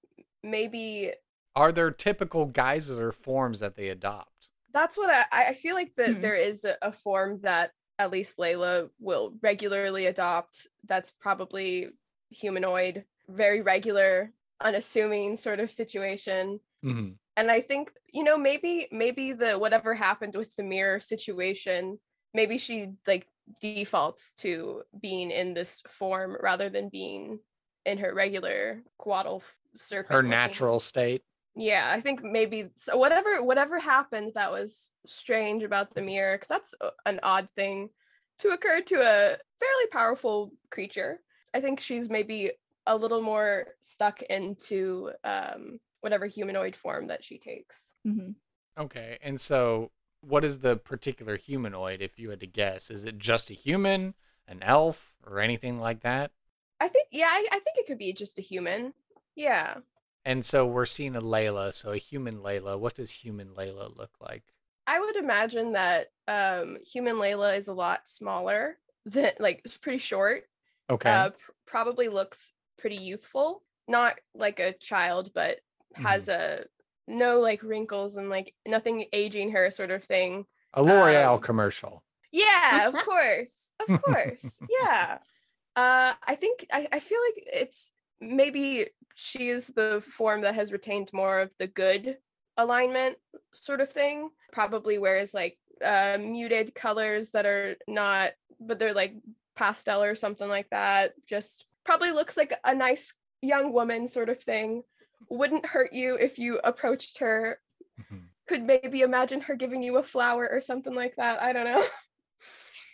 [0.43, 1.13] maybe
[1.57, 4.51] Are there typical guises or forms that they adopt?
[4.71, 6.21] that's what I, I feel like that Hmm.
[6.21, 11.89] there is a, a form that at least Layla will regularly adopt that's probably
[12.35, 16.61] humanoid, very regular, unassuming sort of situation.
[16.83, 21.99] hmm And I think, you know, maybe maybe the whatever happened with the mirror situation,
[22.33, 23.27] maybe she like
[23.61, 27.41] defaults to being in this form rather than being
[27.85, 29.43] in her regular coatl
[29.75, 30.15] serpent.
[30.15, 31.23] Her natural state.
[31.57, 36.49] yeah i think maybe so whatever whatever happened that was strange about the mirror because
[36.49, 36.75] that's
[37.07, 37.91] an odd thing
[38.41, 41.21] to occur to a fairly powerful creature
[41.55, 42.51] i think she's maybe
[42.87, 48.33] a little more stuck into um whatever humanoid form that she takes hmm
[48.79, 49.19] Okay.
[49.23, 49.91] And so
[50.21, 52.91] what is the particular humanoid if you had to guess?
[52.91, 54.15] Is it just a human,
[54.49, 56.33] an elf, or anything like that?
[56.81, 58.95] i think yeah i, I think it could be just a human
[59.37, 59.77] yeah
[60.23, 62.79] And so we're seeing a Layla, so a human Layla.
[62.79, 64.53] What does human Layla look like?
[64.87, 69.99] i would imagine that um human layla is a lot smaller than like it's pretty
[69.99, 70.45] short
[70.91, 71.11] Okay.
[71.11, 73.63] uh, pr- probably looks pretty youthful.
[73.89, 75.59] Not like a child but
[75.95, 76.65] has a
[77.07, 80.45] no like wrinkles and like nothing aging her sort of thing.
[80.75, 82.03] A L'Oreal um, commercial.
[82.33, 85.19] yeah of course of course yeah.
[85.77, 90.73] Uh i think I, I feel like it's maybe she is the form that has
[90.73, 92.17] retained more of the good
[92.57, 93.17] alignment
[93.53, 94.31] sort of thing.
[94.53, 99.15] Probably wears like uh muted colors that are not but they're like
[99.57, 103.13] pastel or something like that just probably looks like a nice
[103.43, 104.83] young woman sort of thing
[105.31, 107.59] wouldn't hurt you if you approached her
[107.99, 108.31] Mhm.
[108.49, 111.85] could maybe imagine her giving you a flower or something like that i don't know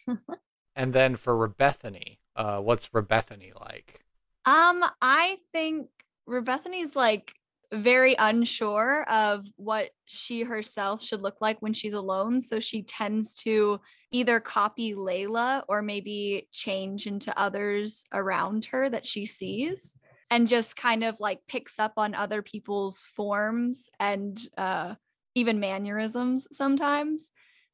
[0.74, 4.04] And then for Rebethany, uh, what's Rebethany like?
[4.44, 5.88] Um, I think
[6.28, 7.32] Rebethany's like
[7.72, 12.40] very unsure of what she herself should look like when she's alone.
[12.40, 13.80] So she tends to
[14.12, 19.96] either copy Layla or maybe change into others around her that she sees
[20.30, 24.94] and just kind of like picks up on other people's forms and uh,
[25.34, 27.30] even mannerisms sometimes.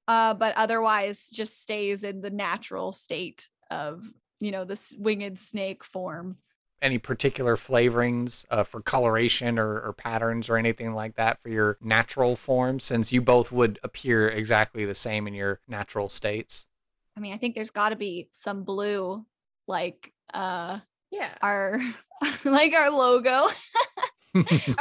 [0.08, 4.02] Uh, but otherwise just stays in the natural state of,
[4.40, 6.36] you know, this winged snake form.
[6.82, 11.78] Any particular flavorings uh, for coloration or, or patterns or anything like that for your
[11.80, 16.68] natural forms, since you both would appear exactly the same in your natural states?
[17.16, 19.24] I mean, I think there's got to be some blue,
[19.66, 21.80] like uh yeah our
[22.44, 23.48] like our logo.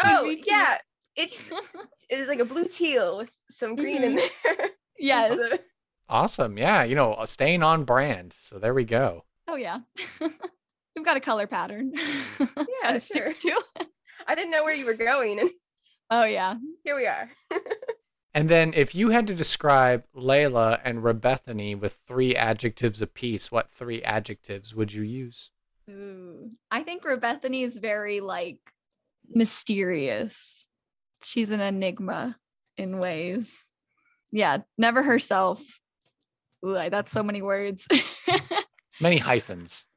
[0.03, 0.79] Oh yeah,
[1.15, 1.49] it's
[2.09, 4.69] it's like a blue teal with some green in there.
[4.99, 5.59] yes.
[6.09, 6.57] awesome.
[6.57, 6.83] Yeah.
[6.83, 8.33] You know, staying on brand.
[8.33, 9.23] So there we go.
[9.47, 9.79] Oh yeah.
[10.95, 11.91] We've got a color pattern.
[12.39, 12.47] Yeah,
[12.83, 13.61] Gotta stick to.
[14.27, 15.49] I didn't know where you were going, and
[16.09, 16.55] Oh yeah.
[16.83, 17.29] here we are.
[18.33, 23.71] And then if you had to describe Layla and Rebethany with three adjectives apiece, what
[23.71, 25.51] three adjectives would you use?
[25.89, 26.49] Ooh.
[26.69, 28.57] I think Rebethany is very like
[29.29, 30.67] mysterious.
[31.23, 32.35] She's an enigma
[32.77, 33.65] in ways.
[34.33, 35.61] Yeah, never herself.
[36.65, 37.87] Ooh, I- that's so many words.
[38.99, 39.87] Many hyphens.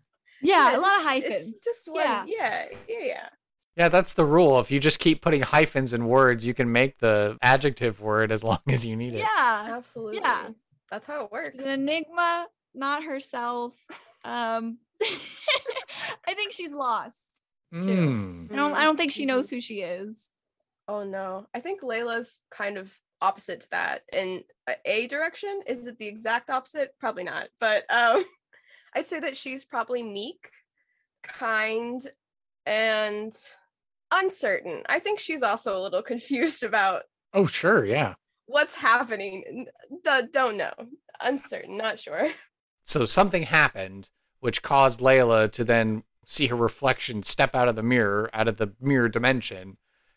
[0.42, 1.48] Yeah, a lot of hyphens.
[1.52, 2.02] It's just one.
[2.04, 2.24] Yeah.
[2.26, 3.28] Yeah, yeah, yeah.
[3.76, 4.58] Yeah, that's the rule.
[4.58, 8.42] If you just keep putting hyphens in words, you can make the adjective word as
[8.42, 9.18] long as you need it.
[9.18, 9.68] Yeah.
[9.76, 10.18] Absolutely.
[10.18, 10.48] Yeah.
[10.90, 11.64] That's how it works.
[11.64, 13.74] An enigma, not herself.
[14.24, 14.78] Um,
[16.26, 17.40] I think she's lost.
[17.74, 18.50] Mm.
[18.52, 18.74] I don't.
[18.74, 19.28] I don't think she Mhm.
[19.28, 20.32] knows who she is.
[20.88, 21.46] Oh no.
[21.54, 24.02] I think Layla's kind of opposite to that.
[24.12, 26.94] In a- a direction, is it the exact opposite?
[26.98, 27.48] Probably not.
[27.60, 28.24] But um
[28.94, 30.50] I'd say that she's probably meek,
[31.22, 32.02] kind,
[32.66, 33.34] and
[34.12, 34.82] uncertain.
[34.88, 37.02] I think she's also a little confused about
[37.34, 37.84] Oh, sure.
[37.84, 38.14] Yeah.
[38.46, 39.66] what's happening.
[40.04, 40.72] D- don't know.
[41.22, 42.28] Uncertain, not sure.
[42.84, 44.08] So something happened
[44.40, 48.56] which caused Layla to then see her reflection step out of the mirror, out of
[48.56, 49.76] the mirror dimension.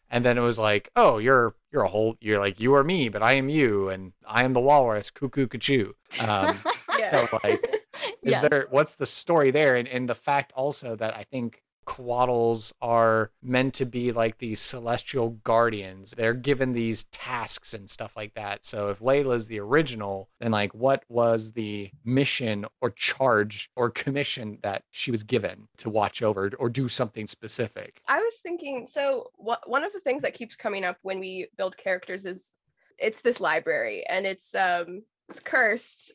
[0.09, 3.09] And then it was like, oh, you're you're a whole you're like you are me,
[3.09, 5.91] but I am you, and I am the walrus, cuckoo cachoo.
[6.21, 6.59] Um,
[7.01, 7.25] Yeah.
[7.25, 7.59] So, like,
[8.23, 8.47] is Yes.
[8.49, 13.31] there what's the story there and, and the fact also that i think coatls are
[13.41, 18.63] meant to be like these celestial guardians they're given these tasks and stuff like that
[18.63, 24.57] so if layla's the original then like what was the mission or charge or commission
[24.61, 29.31] that she was given to watch over or do something specific I was thinking so
[29.35, 32.53] what one of the things that keeps coming up when we build characters is
[32.99, 36.11] it's this library and it's um it's cursed,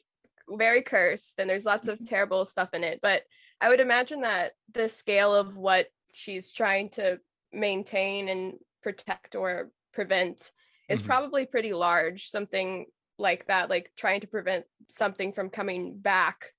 [0.49, 3.25] very cursed and there's lots of terrible stuff in it, but
[3.61, 7.21] I would imagine that the scale of what she's trying to
[7.53, 10.53] maintain and protect or prevent
[10.89, 11.07] is Mhm.
[11.07, 12.87] probably pretty large, something
[13.19, 16.53] like that like trying to prevent something from coming back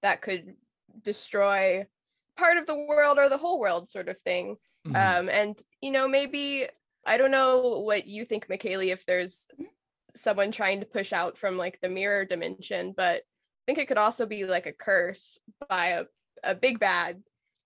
[0.00, 0.54] that could
[1.02, 1.84] destroy
[2.36, 4.94] part of the world or the whole world sort of thing Mhm.
[4.94, 6.68] um and you know maybe
[7.04, 9.48] i don't know what you think mckaylee if there's
[10.16, 13.22] someone trying to push out from like the mirror dimension but
[13.66, 16.04] think it could also be like a curse by a,
[16.42, 17.22] a big bad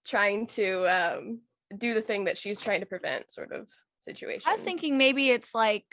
[0.06, 1.40] trying to um
[1.76, 3.68] do the thing that she's trying to prevent sort of
[4.02, 5.84] situation I was thinking maybe it's like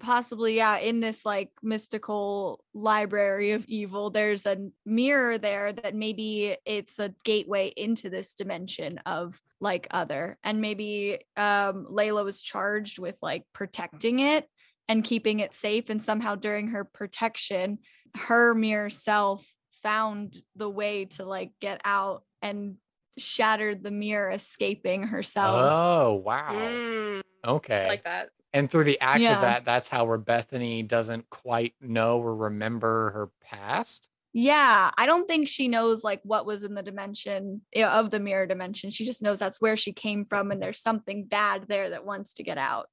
[0.00, 6.56] possibly yeah in this like mystical library of evil there's a mirror there that maybe
[6.66, 10.36] it's a gateway into this dimension of like other.
[10.44, 14.46] And maybe um Layla was charged with like protecting it
[14.88, 15.88] and keeping it safe.
[15.88, 17.78] And somehow during her protection
[18.16, 19.46] her mirror self
[19.82, 22.76] found the way to like get out and
[23.18, 29.00] shattered the mirror escaping herself oh wow Mm, okay I like that And through the
[29.00, 29.34] act Yeah.
[29.34, 34.08] of that, that's how where Bethany doesn't quite know or remember her past.
[34.34, 38.20] Yeah, I don't think she knows like what was in the dimension yeah, of the
[38.20, 38.90] mirror dimension.
[38.90, 42.34] She just knows that's where she came from and there's something bad there that wants
[42.34, 42.88] to get out.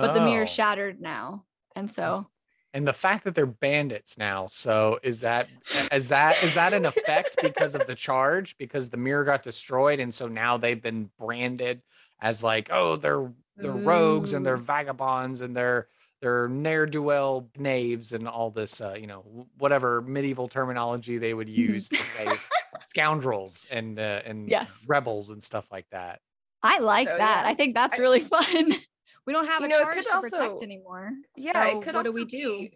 [0.00, 0.46] But the mirror Oh.
[0.46, 1.44] shattered now.
[1.74, 2.26] And so
[2.74, 4.48] And the fact that they're bandits now.
[4.50, 5.48] So is that
[5.92, 8.56] is that is that an effect because of the charge?
[8.56, 11.82] Because the mirror got destroyed, and so now they've been branded
[12.20, 15.88] as like, oh, they're they're rogues and they're vagabonds and they're
[16.22, 21.34] they're ne'er do well knaves and all this, uh, you know, whatever medieval terminology they
[21.34, 22.28] would use to say
[22.90, 24.84] scoundrels and uh, and Yes.
[24.88, 26.20] rebels and stuff like that.
[26.62, 27.42] I like So, that.
[27.44, 27.50] yeah.
[27.50, 28.72] I think that's I- really fun.
[29.26, 31.12] We don't have You a know, it charge could to protect anymore.
[31.36, 32.68] yeah So it could what also do we do?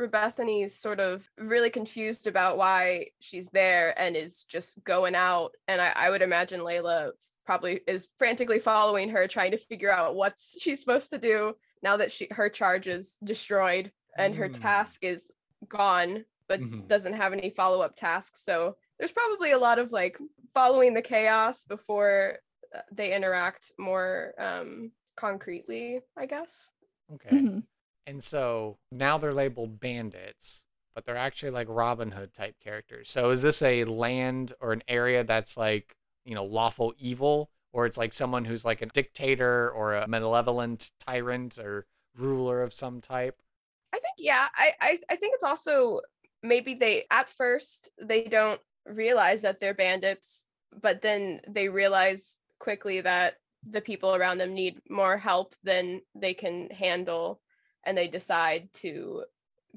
[0.00, 5.80] Rebethany's sort of really confused about why she's there and is just going out and
[5.80, 7.12] I, I would imagine layla
[7.46, 11.96] probably is frantically following her trying to figure out what she's supposed to do now
[11.96, 14.60] that she her charge is destroyed and her Mm.
[14.60, 15.28] task is
[15.66, 16.86] gone but Mhm.
[16.88, 20.18] doesn't have any follow-up tasks so there's probably a lot of like
[20.54, 22.38] following the chaos before
[22.74, 26.68] uh, they interact more um concretely i guess
[27.14, 27.44] Okay.
[27.44, 27.66] Mhm.
[28.06, 33.10] And so now they're labeled bandits, but they're actually like Robin Hood type characters.
[33.10, 37.50] So is this a land or an area that's like, you know, lawful evil?
[37.72, 42.72] Or it's like someone who's like a dictator or a malevolent tyrant or ruler of
[42.72, 43.42] some type?
[43.92, 46.00] I think yeah, I, I I think it's also
[46.42, 50.46] maybe they at first they don't realize that they're bandits,
[50.80, 53.38] but then they realize quickly that
[53.70, 57.40] the people around them need more help than they can handle
[57.84, 59.24] and they decide to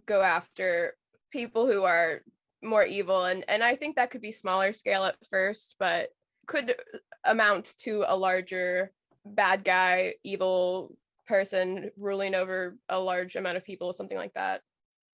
[0.05, 0.93] go after
[1.31, 2.21] people who are
[2.61, 6.09] more evil and and I think that could be smaller scale at first, but
[6.45, 6.75] could
[7.23, 8.91] amount to a larger
[9.25, 10.95] bad guy, evil
[11.27, 14.61] person ruling over a large amount of people, something like that.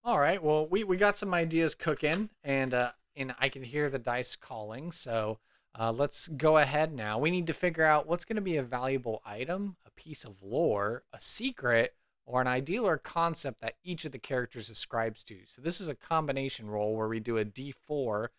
[0.04, 0.41] All right.
[0.41, 4.36] Well, we, we got some ideas cooking, and uh, and I can hear the dice
[4.36, 4.91] calling.
[4.91, 5.39] So
[5.78, 7.20] uh, let's go ahead now.
[7.20, 10.42] We need to figure out what's going to be a valuable item, a piece of
[10.42, 11.96] lore, a secret,
[12.26, 15.40] or an ideal or concept that each of the characters ascribes to.
[15.48, 18.30] So this is a combination roll where we do a D4 for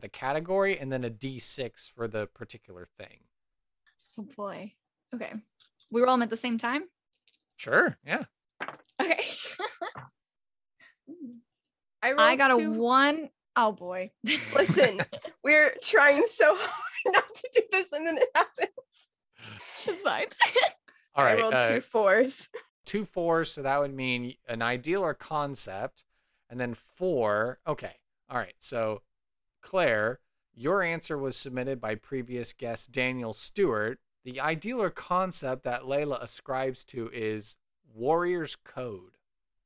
[0.00, 3.20] the category and then a D6 for the particular thing.
[4.18, 4.72] Oh boy.
[5.14, 5.32] Okay.
[5.92, 6.84] We roll them at the same time?
[7.56, 7.96] Sure.
[8.06, 8.24] Yeah.
[9.00, 9.20] Okay.
[12.02, 13.30] I, I rolled got a one.
[13.56, 14.10] Oh boy.
[14.54, 15.00] Listen,
[15.44, 16.70] we're trying so hard
[17.06, 18.70] not to do this, and then it happens.
[19.86, 20.26] it's fine.
[21.14, 21.38] All right.
[21.38, 22.50] I rolled uh, two fours.
[22.84, 26.04] two fours, so that would mean an ideal or concept,
[26.50, 27.60] and then four.
[27.66, 27.92] Okay.
[28.28, 28.54] All right.
[28.58, 29.02] So,
[29.62, 30.20] Claire,
[30.54, 33.98] your answer was submitted by previous guest Daniel Stewart.
[34.24, 37.56] The ideal or concept that Layla ascribes to is
[37.92, 39.18] Warrior's Code.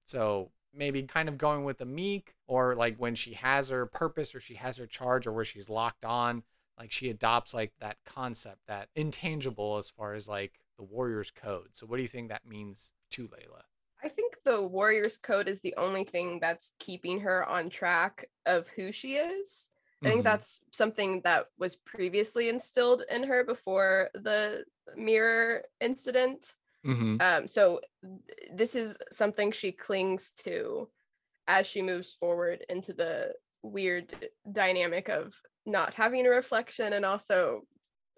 [0.05, 4.35] So, maybe kind of going with the meek, or like when she has her purpose
[4.35, 6.43] or she has her charge or where she's locked on,
[6.79, 11.69] like she adopts like that concept, that intangible as far as like the Warrior's Code.
[11.73, 13.63] So, what do you think that means to Layla?
[14.03, 18.69] I think the Warriors Code is the only thing that's keeping her on track of
[18.69, 19.71] who she is.
[20.05, 20.13] I Mhm.
[20.13, 24.65] think that's something that was previously instilled in her before the
[24.97, 26.55] mirror incident.
[26.85, 27.21] Mhm.
[27.21, 30.91] Um, so th- this is something she clings to
[31.49, 37.63] as she moves forward into the weird dynamic of not having a reflection and also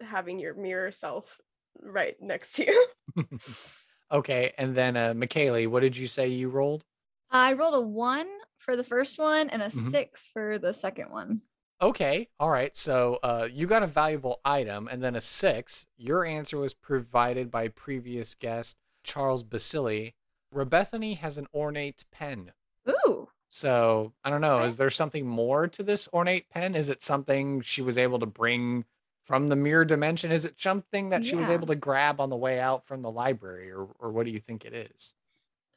[0.01, 1.41] having your mirror self
[1.81, 2.89] right next to you.
[4.13, 6.85] okay, and then uh McKaylee, what did you say you rolled?
[7.31, 9.91] I rolled a one for the first one and a Mhm.
[9.91, 11.43] six for the second one.
[11.83, 12.76] Okay, all right.
[12.76, 15.87] So uh you got a valuable item and then a six.
[15.97, 20.14] Your answer was provided by previous guest Charles Basili.
[20.55, 22.53] Rebethany has an ornate pen.
[22.89, 23.28] Ooh.
[23.49, 24.57] So I don't know.
[24.57, 24.66] Okay.
[24.66, 26.74] Is there something more to this ornate pen?
[26.74, 28.85] Is it something she was able to bring
[29.24, 30.31] from the mirror dimension?
[30.33, 33.11] Is it something that she was able to grab on the way out from the
[33.11, 35.14] library, or or what do you think it is?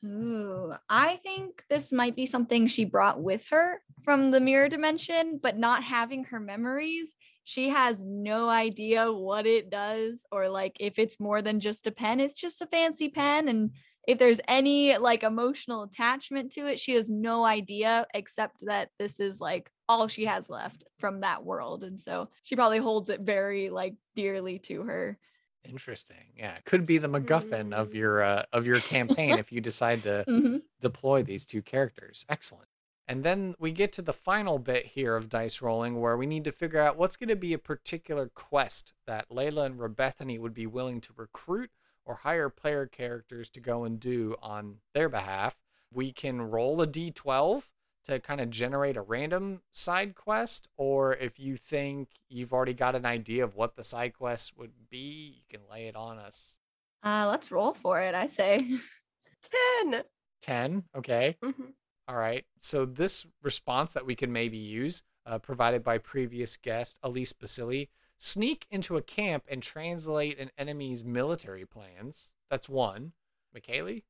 [0.06, 5.40] Ooh, I think this might be something she brought with her from the mirror dimension,
[5.42, 10.98] but not having her memories, she has no idea what it does or like if
[11.00, 13.72] it's more than just a pen, it's just a fancy pen and
[14.06, 19.20] if there's any like emotional attachment to it, she has no idea except that this
[19.22, 23.22] is like all she has left from that world and so she probably holds it
[23.22, 25.18] very like dearly to her.
[25.64, 26.34] Interesting.
[26.36, 27.94] Yeah, it could be the MacGuffin of Mm.
[27.96, 30.64] your uh, of your campaign if you decide to Mhm.
[30.80, 32.26] deploy these two characters.
[32.30, 32.68] Excellent.
[33.08, 36.44] And then we get to the final bit here of dice rolling where we need
[36.46, 40.54] to figure out what's going to be a particular quest that Layla and Rebethany would
[40.54, 41.72] be willing to recruit
[42.06, 45.58] or hire player characters to go and do on their behalf.
[45.92, 47.70] We can roll a d12
[48.06, 52.96] to kind of generate a random side quest, or if you think you've already got
[52.96, 56.58] an idea of what the side quest would be, you can lay it on us.
[57.04, 58.58] Uh let's roll for it, I say.
[59.82, 60.04] 10.
[60.42, 61.38] 10, okay.
[61.44, 61.74] Mhm.
[62.08, 62.46] All right.
[62.60, 67.90] So this response that we can maybe use, uh, provided by previous guest Elise Basili,
[68.18, 72.32] sneak into a camp and translate an enemy's military plans.
[72.50, 73.14] That's one.
[73.56, 74.04] McKaylee?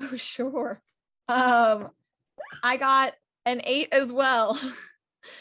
[0.00, 0.80] Oh, sure.
[1.28, 1.90] Um,
[2.62, 3.14] I got
[3.46, 4.58] an eight as well.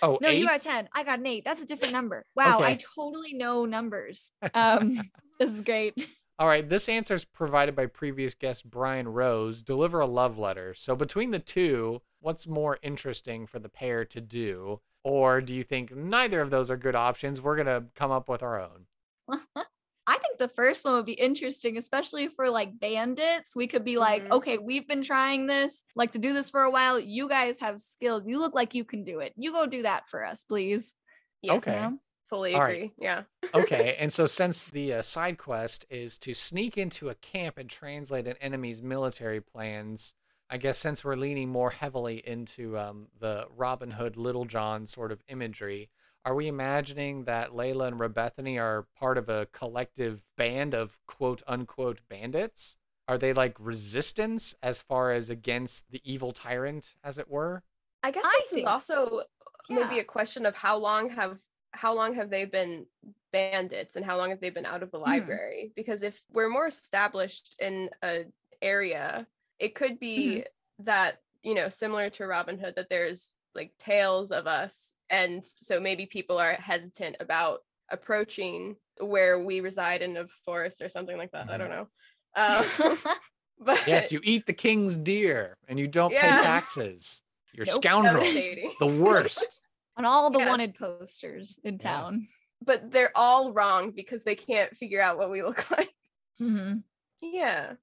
[0.01, 0.39] Oh, no, eight?
[0.39, 0.89] you got a 10.
[0.93, 1.45] I got an eight.
[1.45, 2.25] That's a different number.
[2.35, 4.33] Wow, I totally know numbers.
[4.53, 4.99] Um,
[5.39, 6.07] this is great.
[6.37, 6.67] All right.
[6.67, 9.63] This answer is provided by previous guest Brian Rose.
[9.63, 10.73] Deliver a love letter.
[10.73, 14.81] So between the two, what's more interesting for the pair to do?
[15.03, 17.41] Or do you think neither of those are good options?
[17.41, 18.85] We're going to come up with our own.
[20.09, 23.55] I think the first one would be interesting, especially for like bandits.
[23.55, 24.31] We could be like, Mhm.
[24.31, 26.99] okay, we've been trying this, like to do this for a while.
[26.99, 28.27] You guys have skills.
[28.27, 29.33] You look like you can do it.
[29.37, 30.95] You go do that for us, please.
[31.41, 31.75] Yes, Okay.
[31.75, 31.99] You know?
[32.29, 32.81] fully All agree.
[32.81, 32.91] right.
[32.99, 33.23] Yeah.
[33.55, 37.69] okay, and so since the uh, side quest is to sneak into a camp and
[37.69, 40.13] translate an enemy's military plans,
[40.49, 45.11] I guess since we're leaning more heavily into um, the Robin Hood, Little John sort
[45.11, 45.89] of imagery,
[46.25, 51.41] are we imagining that Layla and Rebethany are part of a collective band of quote
[51.47, 52.77] unquote bandits?
[53.07, 57.63] Are they like resistance as far as against the evil tyrant, as it were?
[58.03, 59.23] I guess I this think- is also
[59.69, 61.39] maybe a question of how long have
[61.73, 62.87] how long have they been
[63.31, 65.05] bandits and how long have they been out of the Mhm.
[65.05, 65.71] library?
[65.75, 68.25] Because if we're more established in a
[68.59, 69.27] area,
[69.59, 70.45] it could be
[70.79, 74.95] that, you know, similar to Robin Hood, that there's like tales of us.
[75.09, 80.89] And so maybe people are hesitant about approaching where we reside in a forest or
[80.89, 81.49] something like that.
[81.49, 81.87] I don't know.
[82.35, 82.97] Um,
[83.59, 86.37] but Yes, you eat the king's deer and you don't Yeah.
[86.37, 87.23] pay taxes.
[87.53, 87.83] You're Nope.
[87.83, 88.33] scoundrels.
[88.79, 89.63] The worst.
[89.97, 90.47] On all the Yes.
[90.47, 91.79] wanted posters in Yeah.
[91.91, 92.27] town.
[92.61, 95.93] but they're all wrong because they can't figure out what we look like.
[96.41, 96.83] Mhm.
[97.21, 97.75] Yeah.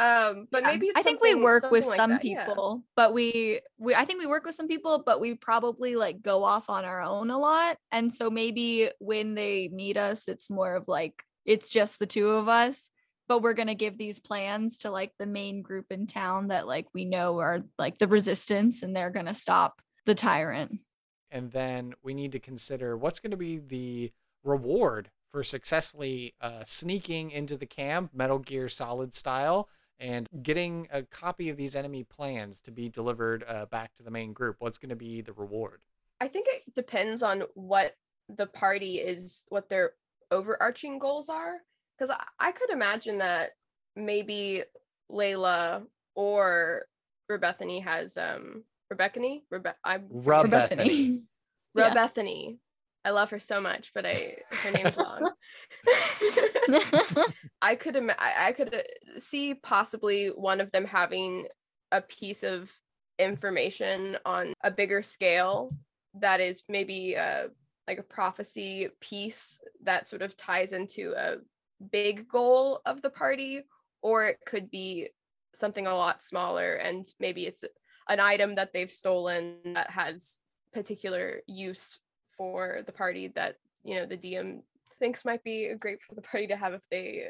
[0.00, 0.68] Um, but Yeah.
[0.68, 2.46] maybe it's I think we work with like some that, yeah.
[2.46, 6.22] people, but we we I think we work with some people, but we probably like
[6.22, 7.76] go off on our own a lot.
[7.92, 12.30] And so maybe when they meet us, it's more of like it's just the two
[12.30, 12.90] of us,
[13.28, 16.86] but we're gonna give these plans to like the main group in town that like
[16.94, 20.80] we know are like the resistance and they're gonna stop the tyrant.
[21.30, 24.10] And then we need to consider what's going to be the
[24.42, 29.68] reward for successfully uh, sneaking into the camp, Metal Gear Solid style,
[30.00, 34.10] and getting a copy of these enemy plans to be delivered uh, back to the
[34.10, 34.56] main group.
[34.58, 35.82] What's going to be the reward?
[36.20, 37.96] I think it depends on what
[38.28, 39.92] the party is, what their
[40.30, 41.58] overarching goals are.
[41.96, 43.50] Because I, I could imagine that
[43.94, 44.62] maybe
[45.10, 45.82] Layla
[46.14, 46.86] or
[47.30, 49.20] Rebethany has um Rebecca
[49.52, 51.22] Rebe- I'm Rebethany.
[51.76, 51.94] Yeah.
[51.94, 52.56] Rebethany.
[53.04, 55.32] I love her so much, but I her name's long.
[57.62, 61.46] I could Im- I, I could uh, see possibly one of them having
[61.92, 62.70] a piece of
[63.18, 65.74] information on a bigger scale
[66.14, 67.48] that is maybe uh
[67.86, 71.36] like a prophecy piece that sort of ties into a
[71.90, 73.62] big goal of the party
[74.02, 75.08] or it could be
[75.54, 77.64] something a lot smaller and maybe it's
[78.08, 80.38] an item that they've stolen that has
[80.72, 81.98] particular use
[82.40, 84.62] for the party that you know the DM
[84.98, 87.26] thinks might be great for the party to have if they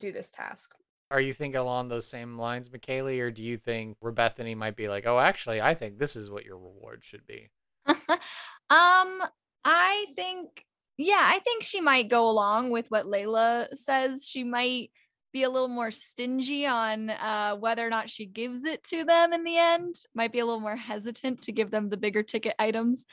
[0.00, 0.72] do this task.
[1.12, 4.88] Are you thinking along those same lines, McKaylee, or do you think Rebethany might be
[4.88, 7.48] like, oh, actually, I think this is what your reward should be?
[7.86, 9.22] um,
[9.64, 10.64] I think,
[10.98, 14.26] yeah, I think she might go along with what Layla says.
[14.28, 14.90] She might
[15.32, 19.32] be a little more stingy on uh, whether or not she gives it to them
[19.32, 19.94] in the end.
[20.14, 23.04] Might be a little more hesitant to give them the bigger ticket items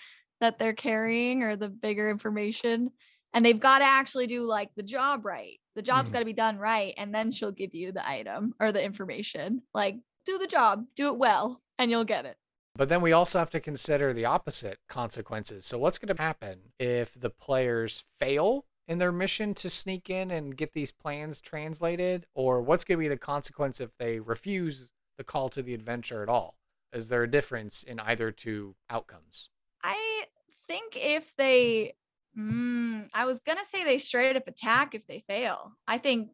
[0.41, 2.91] that they're carrying or the bigger information.
[3.33, 5.59] And they've got to actually do like the job right.
[5.75, 6.13] The job's Mhm.
[6.13, 6.93] got to be done right.
[6.97, 9.61] And then she'll give you the item or the information.
[9.73, 12.37] Like, do the job, do it well, and you'll get it.
[12.75, 15.65] But then we also have to consider the opposite consequences.
[15.65, 20.29] So, what's going to happen if the players fail in their mission to sneak in
[20.31, 22.27] and get these plans translated?
[22.33, 26.21] Or what's going to be the consequence if they refuse the call to the adventure
[26.23, 26.55] at all?
[26.93, 29.49] Is there a difference in either two outcomes?
[29.87, 30.23] I
[30.67, 31.93] think if they,
[32.37, 35.71] mm, I was gonna say they straight up attack if they fail.
[35.87, 36.29] I think,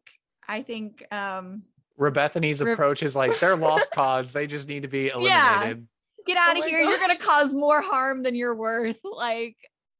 [0.48, 1.62] I think, um,
[1.98, 4.32] Rebethany's Re- approach is like they're lost cause.
[4.32, 5.52] They just need to be Yeah.
[5.60, 5.88] eliminated.
[6.26, 6.80] get out Oh of my here.
[6.82, 8.98] You're gonna cause more harm than you're worth.
[9.04, 9.56] Like,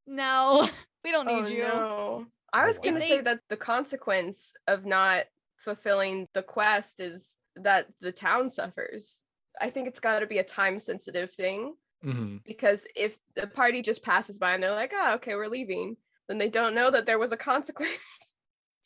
[0.06, 0.68] no,
[1.04, 1.62] we don't need Oh, you.
[1.62, 2.26] no.
[2.52, 5.24] I Oh, was gonna they- say that the consequence of not
[5.56, 9.20] fulfilling the quest is that the town suffers.
[9.60, 11.74] I think it's got to be a time sensitive thing
[12.04, 15.96] hmm because if the party just passes by and they're like, oh, okay, we're leaving,
[16.28, 17.98] then they don't know that there was a consequence.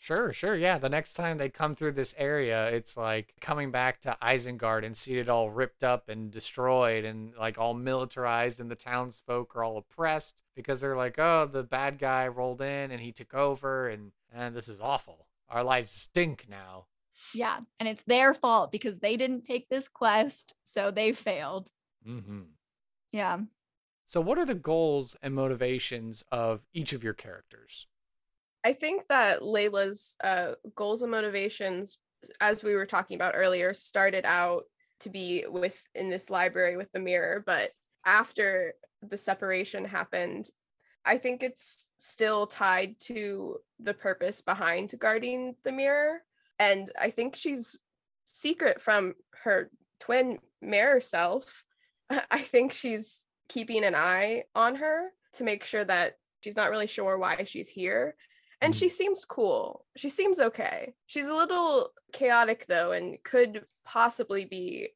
[0.01, 0.55] Sure, sure.
[0.57, 0.79] Yeah.
[0.79, 4.97] The next time they come through this area, it's like coming back to Isengard and
[4.97, 9.65] see it all ripped up and destroyed and like all militarized, and the townsfolk are
[9.65, 13.89] all oppressed because they're like, oh, the bad guy rolled in and he took over,
[13.89, 15.27] and, and this is awful.
[15.49, 16.87] Our lives stink now.
[17.35, 21.71] Yeah, and it's their fault because they didn't take this quest, so they failed.
[22.05, 22.58] hmm
[23.13, 23.39] Yeah.
[24.07, 27.87] So, what are the goals and motivations of each of your characters?
[28.65, 31.99] I think that Layla's uh, goals and motivations,
[32.41, 34.65] as we were talking about earlier, started out
[35.01, 37.71] to be with in this library with the mirror, but
[38.05, 38.75] after
[39.09, 40.49] the separation happened,
[41.05, 46.23] I think it's still tied to the purpose behind guarding the mirror,
[46.59, 47.79] and I think she's
[48.25, 51.65] secret from her twin mirror self.
[52.31, 56.87] I think she's keeping an eye on her to make sure that she's not really
[56.87, 58.15] sure why she's here
[58.61, 58.95] and she mm-hmm.
[58.95, 59.85] seems cool.
[59.97, 60.95] She seems okay.
[61.07, 64.91] She's a little chaotic though, and could possibly be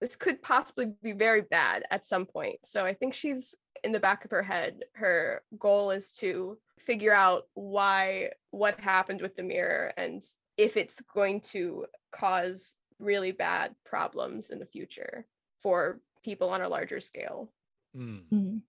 [0.00, 2.60] this could possibly be very bad at some point.
[2.64, 4.84] So I think she's in the back of her head.
[4.94, 10.22] Her goal is to figure out why what happened with the mirror and
[10.56, 15.26] if it's going to cause really bad problems in the future
[15.62, 17.52] for people on a larger scale.
[17.96, 18.22] Mm.
[18.32, 18.62] Mhm.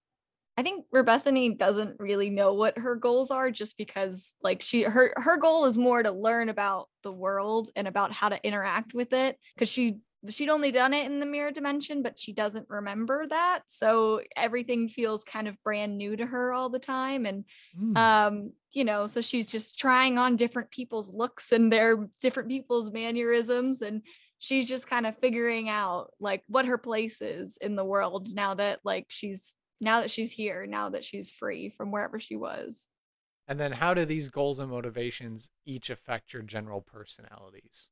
[0.57, 5.13] I think Rebethany doesn't really know what her goals are just because like she her
[5.15, 9.13] her goal is more to learn about the world and about how to interact with
[9.13, 13.25] it because she she'd only done it in the mirror dimension but she doesn't remember
[13.27, 17.45] that so everything feels kind of brand new to her all the time and
[17.79, 17.95] Mm.
[17.97, 22.91] um you know so she's just trying on different people's looks and their different people's
[22.91, 24.01] mannerisms and
[24.39, 28.53] she's just kind of figuring out like what her place is in the world now
[28.53, 32.87] that like she's now that she's here now that she's free from wherever she was
[33.49, 37.89] and then, how do these goals and motivations each affect your general personalities?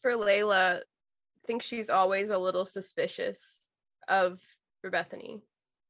[0.00, 3.58] For Layla, I think she's always a little suspicious
[4.06, 4.40] of
[4.88, 5.42] Bethany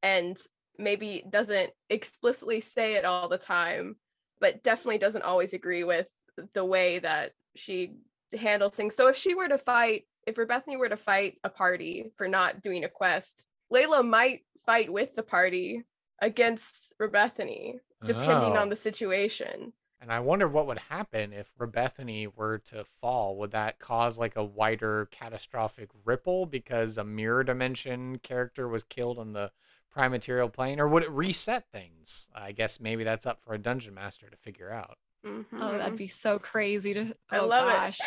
[0.03, 0.38] and
[0.78, 3.97] maybe doesn't explicitly say it all the time,
[4.40, 6.09] but definitely doesn't always agree with
[6.55, 7.97] the way that she
[8.32, 8.94] handles things.
[8.96, 12.62] So if she were to fight, if Rebethany were to fight a party for not
[12.62, 15.84] doing a quest, Layla might fight with the party
[16.20, 18.60] against Rebethany, depending Oh.
[18.60, 19.72] on the situation.
[20.00, 23.36] And I wonder what would happen if Rebethany were to fall.
[23.38, 29.18] Would that cause like a wider catastrophic ripple because a mirror dimension character was killed
[29.18, 29.50] on the
[29.90, 30.78] prime material plane?
[30.78, 32.28] Or would it reset things?
[32.34, 34.98] I guess maybe that's up for a dungeon master to figure out.
[35.24, 35.78] Oh, Mhm.
[35.78, 37.14] that'd be so crazy to.
[37.30, 37.98] I oh, love gosh.
[38.00, 38.06] it.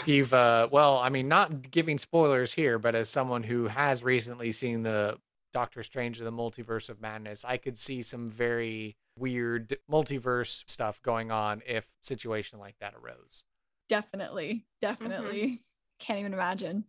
[0.00, 4.02] if you've uh well i mean not giving spoilers here but as someone who has
[4.02, 5.16] recently seen the
[5.52, 11.00] doctor strange and the multiverse of madness i could see some very weird multiverse stuff
[11.02, 13.44] going on if situation like that arose
[13.88, 15.62] definitely, definitely.
[16.00, 16.84] Can't even imagine.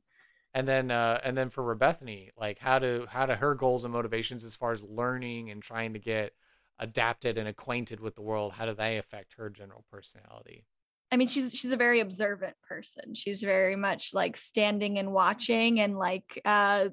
[0.55, 3.93] and then uh and then for rebethany like how do how do her goals and
[3.93, 6.33] motivations as far as learning and trying to get
[6.79, 10.65] adapted and acquainted with the world how do they affect her general personality
[11.11, 13.15] I mean, she's she's a very observant person.
[13.15, 16.89] She's very much like standing and watching and like uh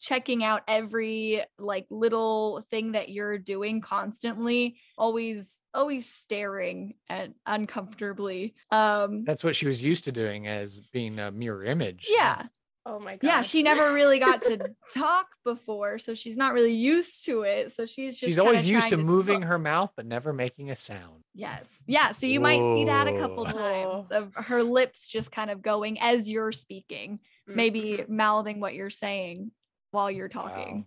[0.00, 8.54] checking out every like little thing that you're doing constantly, always always staring at uncomfortably.
[8.72, 12.46] Um that's what she was used to doing as being a mirror image yeah.
[12.86, 13.26] Oh my god.
[13.26, 17.72] Yeah, she never really got to talk before, so she's not really used to it.
[17.72, 20.76] So she's just she's always used to trying moving her mouth but never making a
[20.76, 21.66] sound Yes.
[21.86, 22.10] Yeah.
[22.10, 26.00] So you might see that a couple times of her lips just kind of going
[26.00, 28.08] as you're speaking, maybe Mhm.
[28.08, 29.52] mouthing what you're saying
[29.92, 30.86] while you're talking.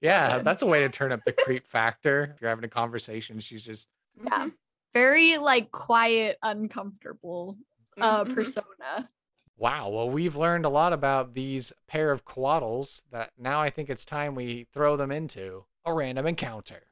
[0.00, 0.44] Yeah, good.
[0.46, 2.32] that's a way to turn up the creep factor.
[2.34, 4.46] If you're having a conversation, she's just Yeah.
[4.46, 4.52] Mhm.
[4.92, 7.56] Very like quiet, uncomfortable
[8.00, 8.34] uh Mhm.
[8.34, 9.08] persona.
[9.60, 9.90] Wow.
[9.90, 14.06] Well, we've learned a lot about these pair of coatls that now I think it's
[14.06, 16.86] time we throw them into a random encounter.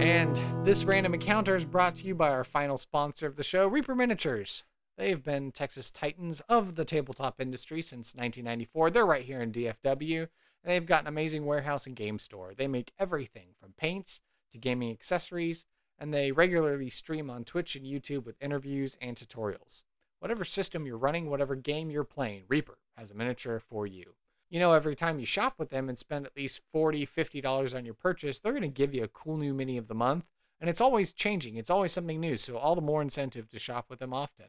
[0.00, 3.68] And this random encounter is brought to you by our final sponsor of the show,
[3.68, 4.64] Reaper Miniatures.
[4.98, 8.90] They've been Texas Titans of the tabletop industry since 1994.
[8.90, 10.28] They're right here in DFW, and
[10.64, 12.52] they've got an amazing warehouse and game store.
[12.52, 14.22] They make everything from paints
[14.52, 15.66] to gaming accessories,
[15.98, 19.82] and they regularly stream on Twitch and YouTube with interviews and tutorials.
[20.18, 24.14] Whatever system you're running, whatever game you're playing, Reaper has a miniature for you.
[24.48, 27.84] You know, every time you shop with them and spend at least $40, $50 on
[27.84, 30.24] your purchase, they're going to give you a cool new mini of the month.
[30.60, 32.36] And it's always changing, it's always something new.
[32.36, 34.46] So, all the more incentive to shop with them often.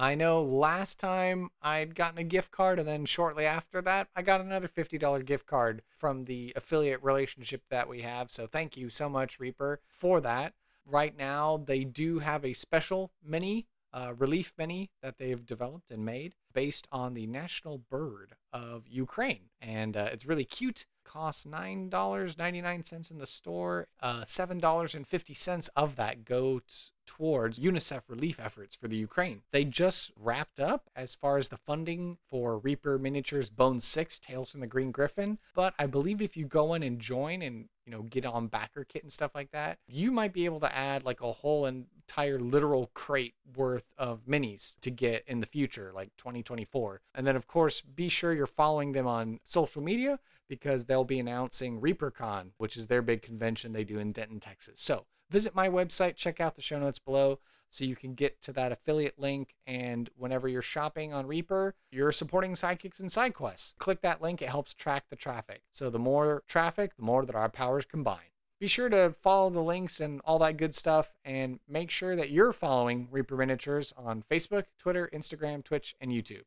[0.00, 4.22] I know last time I'd gotten a gift card, and then shortly after that, I
[4.22, 8.30] got another $50 gift card from the affiliate relationship that we have.
[8.30, 10.54] So, thank you so much, Reaper, for that.
[10.86, 16.02] Right now, they do have a special mini, uh, relief mini that they've developed and
[16.02, 19.50] made based on the national bird of Ukraine.
[19.60, 20.86] And uh, it's really cute.
[21.10, 23.88] Costs $9.99 in the store.
[24.00, 29.42] Uh, $7.50 of that goes towards UNICEF relief efforts for the Ukraine.
[29.50, 34.52] They just wrapped up as far as the funding for Reaper Miniatures Bone 6 Tales
[34.52, 35.38] from the Green Griffin.
[35.52, 39.02] But I believe if you go in and join and you know get on BackerKit
[39.02, 42.92] and stuff like that, you might be able to add like a whole entire literal
[42.94, 47.00] crate worth of minis to get in the future, like 2024.
[47.16, 50.20] And then of course be sure you're following them on social media
[50.50, 54.80] because they'll be announcing ReaperCon, which is their big convention they do in Denton, Texas.
[54.80, 57.38] So visit my website, check out the show notes below
[57.70, 59.54] so you can get to that affiliate link.
[59.64, 63.76] And whenever you're shopping on Reaper, you're supporting Sidekicks and Side Quests.
[63.78, 65.62] Click that link, it helps track the traffic.
[65.70, 68.18] So the more traffic, the more that our powers combine.
[68.58, 72.28] Be sure to follow the links and all that good stuff, and make sure that
[72.28, 76.42] you're following Reaper Miniatures on Facebook, Twitter, Instagram, Twitch, and YouTube.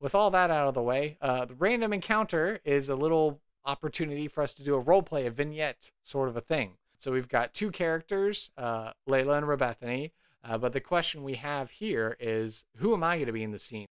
[0.00, 4.26] With all that out of the way, uh, the random encounter is a little opportunity
[4.26, 6.72] for us to do a role play, a vignette sort of a thing.
[6.98, 10.10] So we've got two characters, uh, Layla and Rebethany.
[10.42, 13.52] Uh, but the question we have here is, who am I going to be in
[13.52, 13.86] the scene?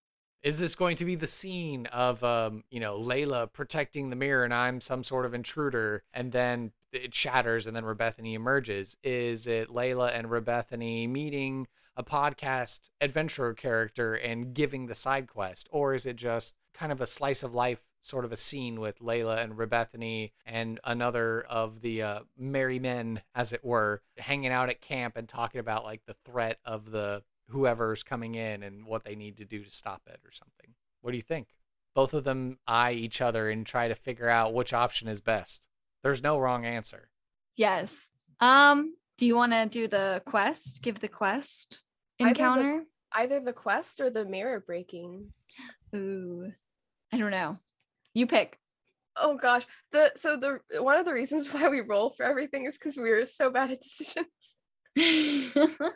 [0.43, 4.45] Is this going to be the scene of, um, you know, Layla protecting the mirror
[4.45, 8.97] and I'm some sort of intruder, and then it shatters and then Rebethany emerges?
[9.03, 15.69] Is it Layla and Rebethany meeting a podcast adventurer character and giving the side quest,
[15.71, 18.99] or is it just kind of a slice of life sort of a scene with
[18.99, 24.69] Layla and Rebethany and another of the uh, merry men, as it were, hanging out
[24.69, 29.05] at camp and talking about like the threat of the whoever's coming in and what
[29.05, 30.75] they need to do to stop it or something.
[31.01, 31.49] What do you think?
[31.95, 35.67] Both of them eye each other and try to figure out which option is best.
[36.03, 37.09] There's no wrong answer.
[37.57, 38.09] Yes.
[38.41, 40.83] Um, do you want to do the quest?
[40.83, 41.83] Give the quest
[42.19, 42.85] Either the- encounter?
[43.15, 45.33] Either the quest or the mirror breaking.
[45.95, 46.51] Ooh.
[47.13, 47.59] I don't know.
[48.15, 48.59] You pick.
[49.17, 49.67] Oh gosh.
[49.93, 53.11] The so the one of the reasons why we roll for everything is because we
[53.11, 54.27] are so bad at decisions.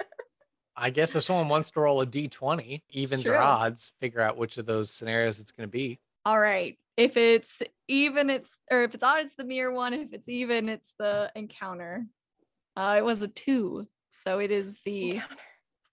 [0.79, 4.59] I guess if someone wants to roll a d20, evens or odds, figure out which
[4.59, 5.99] of those scenarios it's going to be.
[6.27, 6.79] All right.
[6.99, 9.95] If it's even, it's or if it's odd, it's the mirror one.
[9.95, 12.07] If it's even, it's the encounter.
[12.75, 15.37] Uh, it was a two, so it is the Encounter.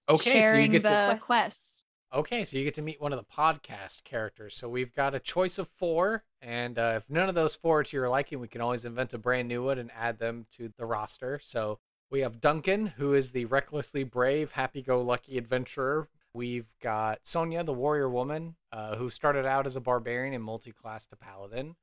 [0.10, 1.86] Okay, so you sharing get the to Quest.
[2.16, 4.54] Okay, so you get to meet one of the podcast characters.
[4.54, 7.84] So we've got a choice of four, and uh, if none of those four are
[7.84, 10.72] to your liking, we can always invent a brand new one and add them to
[10.78, 11.40] the roster.
[11.42, 11.80] So
[12.12, 16.08] we have Duncan, who is the recklessly brave, happy-go-lucky adventurer.
[16.36, 21.08] We've got Sonia, the warrior woman, uh, who started out as a barbarian and multi-class
[21.08, 21.78] to paladin.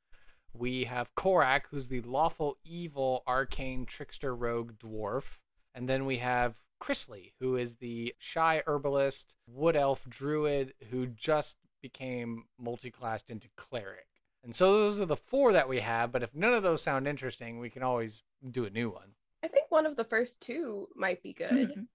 [0.55, 5.39] We have Korak, who's the lawful evil arcane trickster rogue dwarf.
[5.75, 11.59] And then we have Chrisley, who is the shy herbalist, wood elf druid who just
[11.83, 14.07] became multi-classed into cleric.
[14.43, 17.07] And so those are the four that we have, but if none of those sound
[17.07, 19.11] interesting, we can always do a new one.
[19.43, 21.51] I think one of the first two might be good.
[21.71, 21.87] Mhm.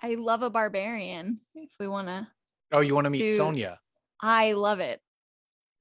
[0.00, 1.40] I love a barbarian.
[1.54, 2.28] If we want to,
[2.72, 3.36] Oh, you want to meet Dude.
[3.36, 3.80] Sonia?
[4.20, 5.02] I love it.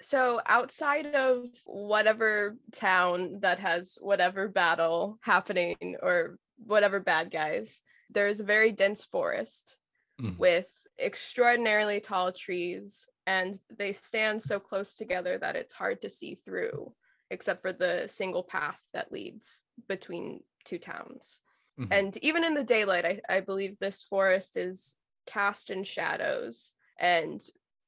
[0.01, 7.81] So outside of whatever town that has whatever battle happening or whatever bad guys,
[8.11, 9.77] there's a very dense forest
[10.19, 10.37] Mhm.
[10.37, 16.35] with extraordinarily tall trees and they stand so close together that it's hard to see
[16.35, 16.95] through
[17.29, 21.41] except for the single path that leads between two towns.
[21.77, 21.91] Mhm.
[21.91, 27.41] And even in the daylight, I, I believe this forest is cast in shadows, and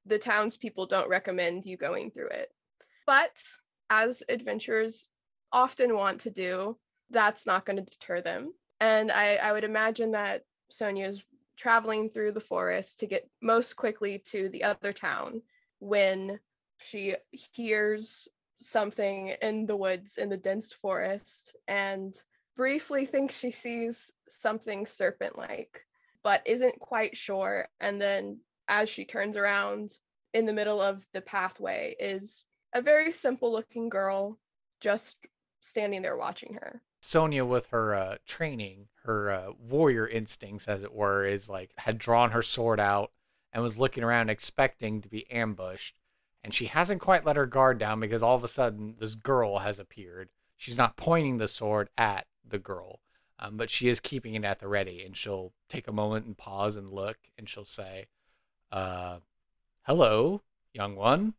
[0.06, 2.54] the townspeople don't recommend you going through it.
[3.06, 3.38] But
[3.90, 5.08] as adventurers
[5.52, 8.54] often want to do, that's not going to deter them.
[8.84, 11.24] And I, I would imagine that Sonia's
[11.56, 15.42] traveling through the forest to get most quickly to the other town
[15.80, 16.42] when
[16.80, 18.28] she hears
[18.60, 22.14] something in the woods in the dense forest and
[22.58, 25.86] briefly thinks she sees something serpent like,
[26.22, 27.70] but isn't quite sure.
[27.80, 29.98] And then as she turns around
[30.34, 32.44] in the middle of the pathway is
[32.76, 34.40] a very simple looking girl
[34.82, 35.16] just
[35.62, 36.82] standing there watching her.
[37.04, 41.98] Sonia, with her uh, training, her uh, warrior instincts, as it were, is like had
[41.98, 43.12] drawn her sword out
[43.52, 45.96] and was looking around, expecting to be ambushed.
[46.46, 49.60] And she hasn't quite let her guard down because all of a sudden this girl
[49.60, 50.30] has appeared.
[50.56, 53.02] She's not pointing the sword at the girl,
[53.38, 55.04] um, but she is keeping it at the ready.
[55.04, 58.08] And she'll take a moment and pause and look, and she'll say,
[58.72, 59.20] uh,
[59.82, 60.42] "Hello,
[60.74, 61.34] young one."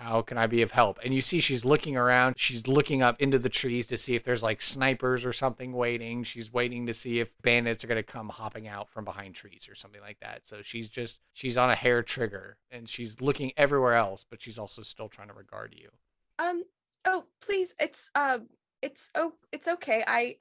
[0.00, 0.98] How can I be of help?
[1.04, 2.36] And you see she's looking around.
[2.38, 6.22] She's looking up into the trees to see if there's like snipers or something waiting.
[6.24, 9.68] She's waiting to see if bandits are going to come hopping out from behind trees
[9.68, 10.46] or something like that.
[10.46, 14.58] So she's just, she's on a hair trigger and she's looking everywhere else, but she's
[14.58, 15.90] also still trying to regard you.
[16.38, 16.64] Um
[17.04, 18.38] oh please it's uh
[18.80, 20.02] it's oh it's okay.
[20.06, 20.36] I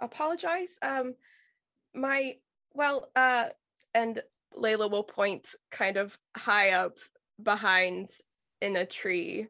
[0.00, 0.80] apologize.
[0.82, 1.14] Um
[1.94, 2.38] my
[2.74, 3.50] well uh
[3.94, 4.20] and
[4.58, 6.96] Layla will point kind of high up
[7.40, 8.08] behind
[8.60, 9.48] in a tree.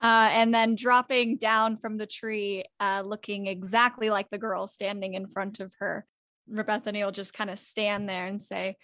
[0.00, 5.14] Uh, and then dropping down from the tree, uh, looking exactly like the girl standing
[5.14, 6.06] in front of her.
[6.50, 8.76] Rebethany will just kind of stand there and say,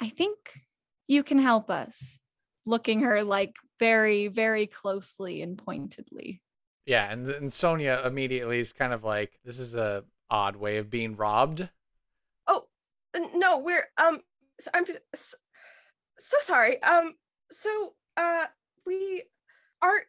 [0.00, 0.36] I think
[1.06, 2.18] you can help us.
[2.64, 6.40] Looking her like very, very closely and pointedly.
[6.86, 7.10] Yeah.
[7.10, 11.16] And, and Sonia immediately is kind of like, this is a odd way of being
[11.16, 11.68] robbed.
[12.46, 12.64] Oh
[13.34, 14.20] no, we're um
[14.72, 15.34] I'm s- s-
[16.18, 16.82] so sorry.
[16.82, 17.12] Um
[17.50, 18.46] so uh
[18.86, 19.24] we
[19.82, 20.02] are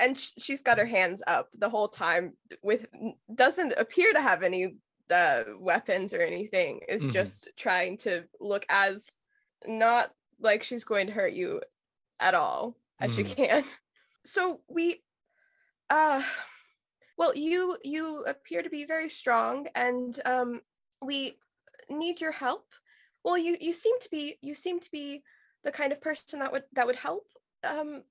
[0.00, 2.86] and she's got her hands up the whole time with
[3.34, 4.76] doesn't appear to have any
[5.10, 6.80] uh weapons or anything.
[6.88, 7.12] Is Mhm.
[7.12, 9.18] just trying to look as
[9.66, 11.62] not like she's going to hurt you
[12.20, 13.24] at all as she Mhm.
[13.24, 13.64] can.
[14.26, 15.04] So we
[15.90, 16.22] uh
[17.16, 20.62] well you you appear to be very strong and um
[21.02, 21.38] we
[21.90, 22.74] need your help
[23.24, 25.22] well you you seem to be you seem to be
[25.64, 27.26] the kind of person that would that would help
[27.64, 28.02] um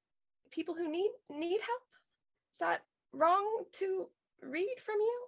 [0.52, 1.84] people who need need help
[2.52, 2.84] is that
[3.14, 4.08] wrong to
[4.42, 5.28] read from you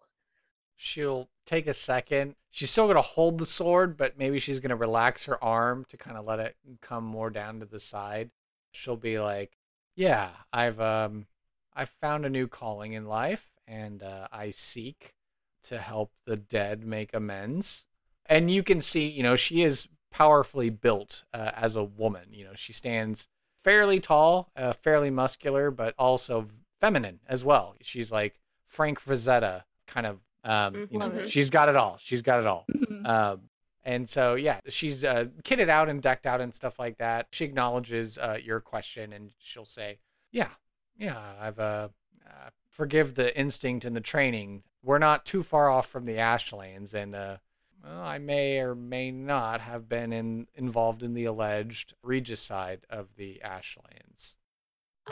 [0.82, 2.36] She'll take a second.
[2.51, 6.15] She's still to hold the sword, but maybe she's to relax her arm to kind
[6.15, 8.32] of let it come more down to the side.
[8.72, 9.57] She'll be like,
[9.93, 11.28] "Yeah, I've um
[11.74, 15.15] I've found a new calling in life and uh, I seek
[15.63, 17.86] to help the dead make amends."
[18.26, 22.30] And you can see, you know, she is powerfully built uh, as a woman.
[22.32, 23.28] You know, she stands
[23.64, 26.47] fairly tall, uh, fairly muscular, but also
[26.80, 27.76] feminine as well.
[27.82, 31.28] She's like Frank Frazetta kind of um, you know, Mhm.
[31.30, 31.97] she's got it all.
[32.01, 32.64] She's got it all.
[32.72, 33.05] Mhm.
[33.05, 33.49] Um,
[33.84, 37.28] and so, yeah, she's uh, kitted out and decked out and stuff like that.
[37.34, 39.99] She acknowledges uh, your question and she'll say,
[40.32, 40.51] "Yeah,
[40.97, 41.89] yeah, I've uh,
[42.26, 44.64] uh, forgive the instinct and the training.
[44.82, 47.38] We're not too far off from the Ashlands, and uh,
[47.84, 53.08] well, I may or may not have been in, involved in the alleged regicide of
[53.16, 54.38] the Ashlands.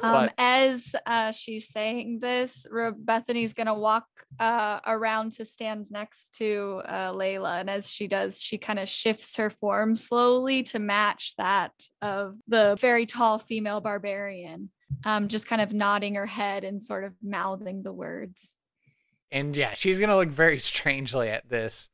[0.02, 4.06] Um, as uh, she's saying this, Re- Bethany's gonna walk
[4.40, 8.88] uh, around to stand next to uh, Layla, and as she does, she kind of
[8.88, 14.70] shifts her form slowly to match that of the very tall female barbarian.
[15.04, 18.54] Um, just kind of nodding her head and sort of mouthing the words.
[19.32, 21.90] And yeah, she's going to look very strangely at this.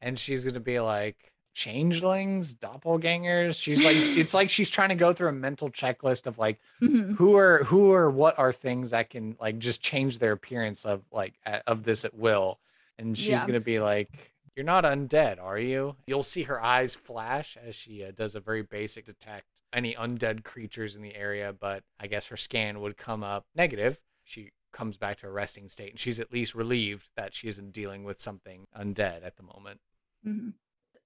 [0.00, 3.60] And she's going to be like, changelings, doppelgangers.
[3.60, 7.16] She's like, it's like she's trying to go through a mental checklist of like, Mhm.
[7.16, 11.02] who are who are what are things that can like just change their appearance of
[11.10, 12.60] like a- of this at will
[12.98, 13.44] and she's Yeah.
[13.46, 14.08] gonna be like
[14.54, 18.40] you're not undead are you you'll see her eyes flash as she uh, does a
[18.40, 22.96] very basic detect any undead creatures in the area but i guess her scan would
[22.96, 27.08] come up negative she comes back to a resting state and she's at least relieved
[27.16, 29.80] that she isn't dealing with something undead at the moment
[30.26, 30.54] Mhm.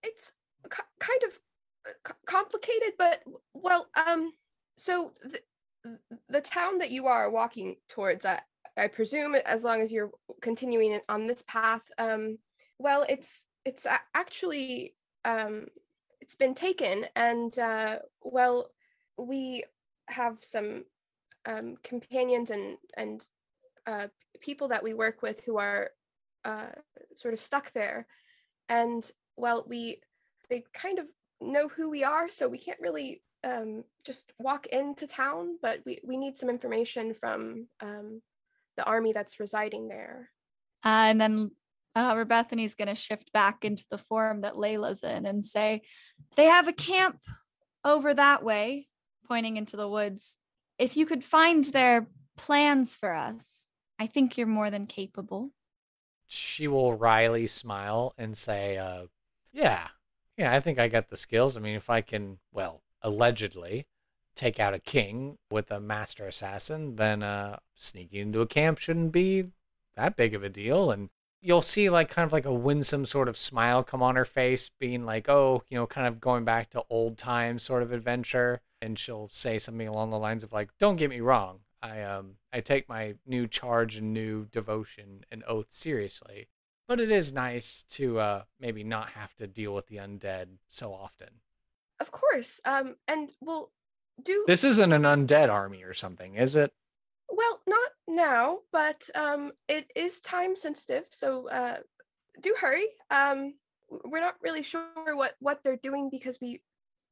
[0.02, 0.34] it's
[0.70, 1.40] ki- kind of
[1.88, 3.22] uh, co- complicated but
[3.54, 4.32] well um
[4.76, 5.40] so the,
[6.28, 8.40] the town that you are walking towards i
[8.76, 10.10] i presume as long as you're
[10.40, 12.38] continuing on this path um
[12.78, 14.94] well it's it's actually
[15.24, 15.66] um
[16.20, 18.70] it's been taken and uh well
[19.18, 19.64] we
[20.08, 20.84] have some
[21.46, 23.26] um companions and and
[23.86, 24.08] uh
[24.40, 25.90] people that we work with who are
[26.44, 26.68] uh
[27.16, 28.06] sort of stuck there
[28.68, 30.00] and well we
[30.48, 31.06] they kind of
[31.40, 36.00] know who we are so we can't really um, just walk into town but we,
[36.06, 38.22] we need some information from um,
[38.76, 40.30] the army that's residing there
[40.84, 41.50] Uh, and then
[41.94, 45.82] uh, Rebethany's going to shift back into the form that Layla's in and say,
[46.36, 47.18] They have a camp
[47.84, 48.88] over that way,
[49.28, 50.38] pointing into the woods.
[50.78, 55.50] If you could find their plans for us, I think you're more than capable.
[56.33, 59.07] She will wryly smile and say, uh,
[59.53, 59.89] Yeah,
[60.37, 61.57] yeah, I think I got the skills.
[61.57, 63.87] I mean, if I can, well, allegedly
[64.35, 69.12] take out a king with a master assassin, then uh, sneaking into a camp shouldn't
[69.12, 69.45] be
[69.97, 70.91] that big of a deal.
[70.91, 71.11] And
[71.41, 74.70] you'll see, like, kind of like a winsome sort of smile come on her face,
[74.78, 78.61] being like, Oh, you know, kind of going back to old times sort of adventure.
[78.80, 81.61] And she'll say something along the lines of, like, Don't get me wrong.
[81.83, 86.49] I um I take my new charge and new devotion and oath seriously.
[86.89, 90.93] But it is nice to uh maybe not have to deal with the undead so
[90.93, 91.41] often.
[92.01, 93.70] of course um, and we'll
[94.22, 96.72] do This isn't an undead army or something, is it?
[97.30, 101.78] well not now but um, it is time sensitive so uh,
[102.41, 103.55] do hurry um,
[104.05, 106.61] we're not really sure what what they're doing because we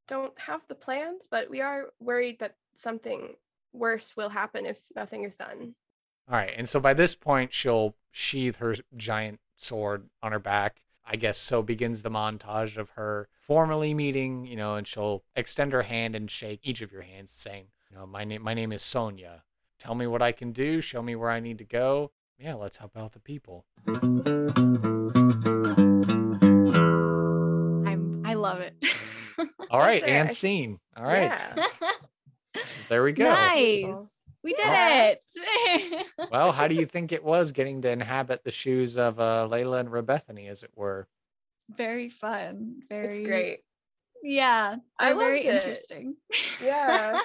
[0.09, 3.35] don't have the plans but we are worried that something
[3.73, 5.75] worse will happen if nothing is done
[6.29, 6.53] All right.
[6.57, 10.83] And so by this point she'll sheath her giant sword on her back.
[11.05, 15.73] I guess so begins the montage of her formally meeting, you know, and she'll extend
[15.73, 18.71] her hand and shake each of your hands saying, you know, my name my name
[18.73, 19.43] is Sonia.
[19.81, 22.13] Tell me what I can do, show me where I need to go.
[22.39, 23.65] Yeah, let's help out the people.
[27.87, 28.75] I'm I love it.
[29.71, 30.79] All right, and scene.
[30.97, 31.33] All right.
[31.33, 31.67] yeah
[32.89, 33.25] There we go.
[33.31, 34.09] nice.
[34.43, 35.15] We did Yeah.
[35.15, 36.07] it.
[36.31, 39.81] Well, how do you think it was getting to inhabit the shoes of uh, Layla
[39.81, 41.09] and Rebethany, as it were?
[41.69, 42.83] very fun.
[42.89, 43.61] Very it's great
[44.23, 44.77] Yeah.
[44.99, 45.55] I they're very it.
[45.55, 46.17] interesting.
[46.61, 47.21] yeah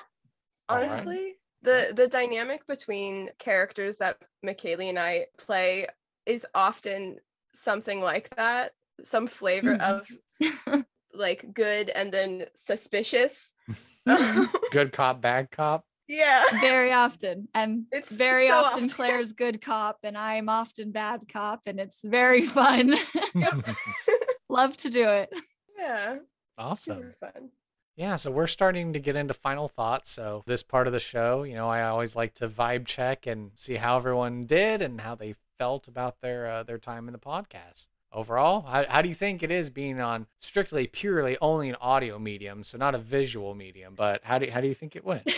[0.70, 0.90] All right.
[0.92, 5.88] honestly the the dynamic between characters that McKaylee and I play
[6.26, 7.18] is often
[7.54, 8.74] something like that
[9.04, 9.82] some flavor Mhm.
[9.82, 10.72] of
[11.14, 13.54] like good and then suspicious
[14.72, 15.86] Good cop, bad cop.
[16.08, 17.48] yeah very often.
[17.54, 18.90] And It's very so often often.
[18.90, 22.96] Claire's good cop and I'm often bad cop and it's very fun.
[24.50, 25.34] Love to do it.
[25.78, 26.18] yeah
[26.58, 27.14] awesome.
[27.20, 27.50] fun
[27.98, 30.10] Yeah, so we're starting to get into final thoughts.
[30.12, 33.52] So this part of the show, you know, I always like to vibe check and
[33.56, 37.20] see how everyone did and how they felt about their uh, their time in the
[37.20, 37.88] podcast.
[38.16, 42.18] Overall, how, how do you think it is being on strictly purely only an audio
[42.18, 43.94] medium, so not a visual medium?
[43.94, 45.30] But how do how do you think it went?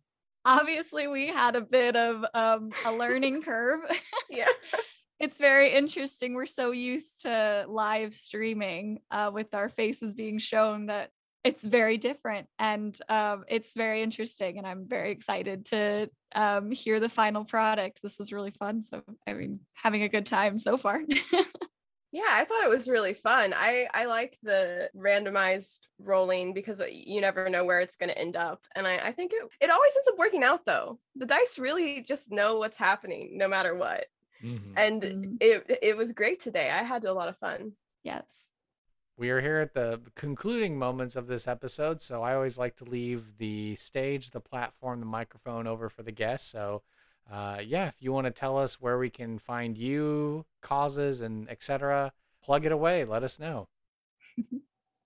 [0.44, 3.80] Obviously, we had a bit of um, a learning curve.
[4.28, 4.46] yeah
[5.20, 6.34] it's very interesting.
[6.34, 11.10] We're so used to live streaming uh, with our faces being shown that
[11.44, 14.58] it's very different and um, it's very interesting.
[14.58, 18.00] And I'm very excited to um, hear the final product.
[18.02, 18.82] This was really fun.
[18.82, 21.00] So, I mean, having a good time so far.
[22.12, 26.86] Yeah i thought it was really fun i i like the randomized rolling because uh,
[26.90, 29.70] you never know where it's going to end up and i i think it, it
[29.70, 33.74] always ends up working out though the dice really just know what's happening no matter
[33.74, 34.06] what
[34.42, 34.74] Mhm.
[34.76, 35.36] and Mm.
[35.40, 37.72] it it was great today i had a lot of fun
[38.04, 38.46] yes.
[39.16, 42.84] we are here at the concluding moments of this episode, so I always like to
[42.84, 46.48] leave the stage, the platform, the microphone over for the guests.
[46.52, 46.82] So,
[47.30, 51.48] uh, yeah, if you want to tell us where we can find you, causes, and
[51.50, 52.12] etc.,
[52.42, 53.04] plug it away.
[53.04, 53.68] Let us know.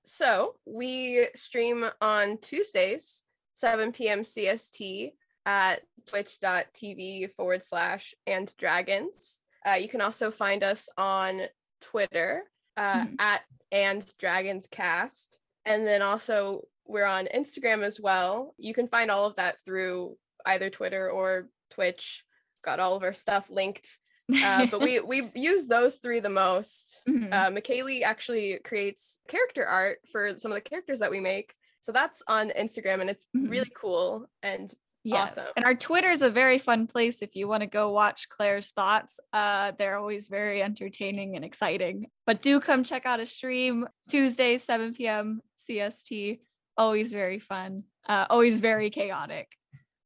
[0.05, 3.23] So we stream on Tuesdays,
[3.55, 4.23] 7 p.m.
[4.23, 5.13] CST
[5.47, 9.41] at twitch.tv forward slash and dragons.
[9.67, 11.43] Uh, you can also find us on
[11.81, 12.45] Twitter
[12.77, 13.15] uh, Mhm.
[13.21, 15.39] at and dragons cast.
[15.65, 18.55] And then also we're on Instagram as well.
[18.59, 20.17] You can find all of that through
[20.47, 22.25] either Twitter or Twitch.
[22.65, 23.99] Got all of our stuff linked.
[24.43, 27.03] Uh, but we we use those three the most.
[27.09, 27.33] Mhm.
[27.33, 31.55] Uh, McKaylee actually creates character art for some of the characters that we make.
[31.81, 33.51] So that's on Instagram and it's Mhm.
[33.51, 34.27] really cool.
[34.43, 34.73] And
[35.05, 35.37] Yes.
[35.37, 35.53] Awesome.
[35.57, 38.71] And our Twitter is a very fun place if you want to go watch Claire's
[38.71, 39.19] thoughts.
[39.33, 42.07] Uh, they're always very entertaining and exciting.
[42.25, 45.43] But do come check out a stream Tuesday, 7 p.m.
[45.69, 46.39] CST.
[46.77, 47.83] Always very fun.
[48.09, 49.49] Uh, always very chaotic.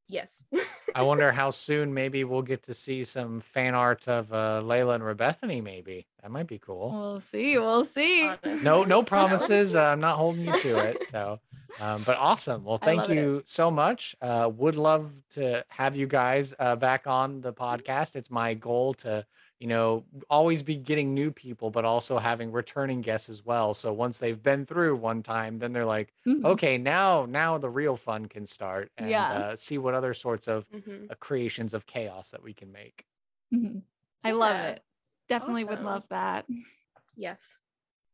[0.08, 0.44] Yes.
[0.94, 4.94] I wonder how soon maybe we'll get to see some fan art of uh, Layla
[4.94, 5.62] and Rebethany.
[5.62, 6.90] Maybe that might be cool.
[6.92, 7.58] We'll see.
[7.58, 8.24] We'll see.
[8.24, 8.54] Honestly.
[8.64, 9.76] No, no promises.
[9.76, 10.96] Uh, I'm not holding you to it.
[11.10, 11.40] So,
[11.80, 12.64] um, but awesome.
[12.64, 13.16] Well, thank love it.
[13.16, 14.16] you so much.
[14.20, 18.16] Uh, would love to have you guys uh, back on the podcast.
[18.16, 19.24] It's my goal to,
[19.58, 23.72] you know, always be getting new people, but also having returning guests as well.
[23.74, 26.44] So once they've been through one time, then they're like, Mhm.
[26.44, 29.32] okay, now, now the real fun can start and Yeah.
[29.32, 31.10] uh, see what other sorts of Mhm.
[31.10, 33.06] uh, creations of chaos that we can make.
[33.52, 33.82] Mhm.
[34.22, 34.84] I love it.
[35.28, 36.46] Definitely would love that.
[37.16, 37.58] Yes.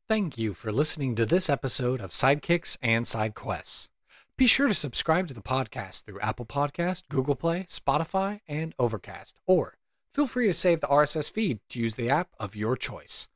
[0.08, 3.90] Thank you for listening to this episode of Sidekicks and Side Quests.
[4.36, 9.36] Be sure to subscribe to the podcast through Apple Podcast, Google Play, Spotify, and Overcast,
[9.46, 9.76] or
[10.12, 13.28] feel free to save the RSS feed to use the app of your choice.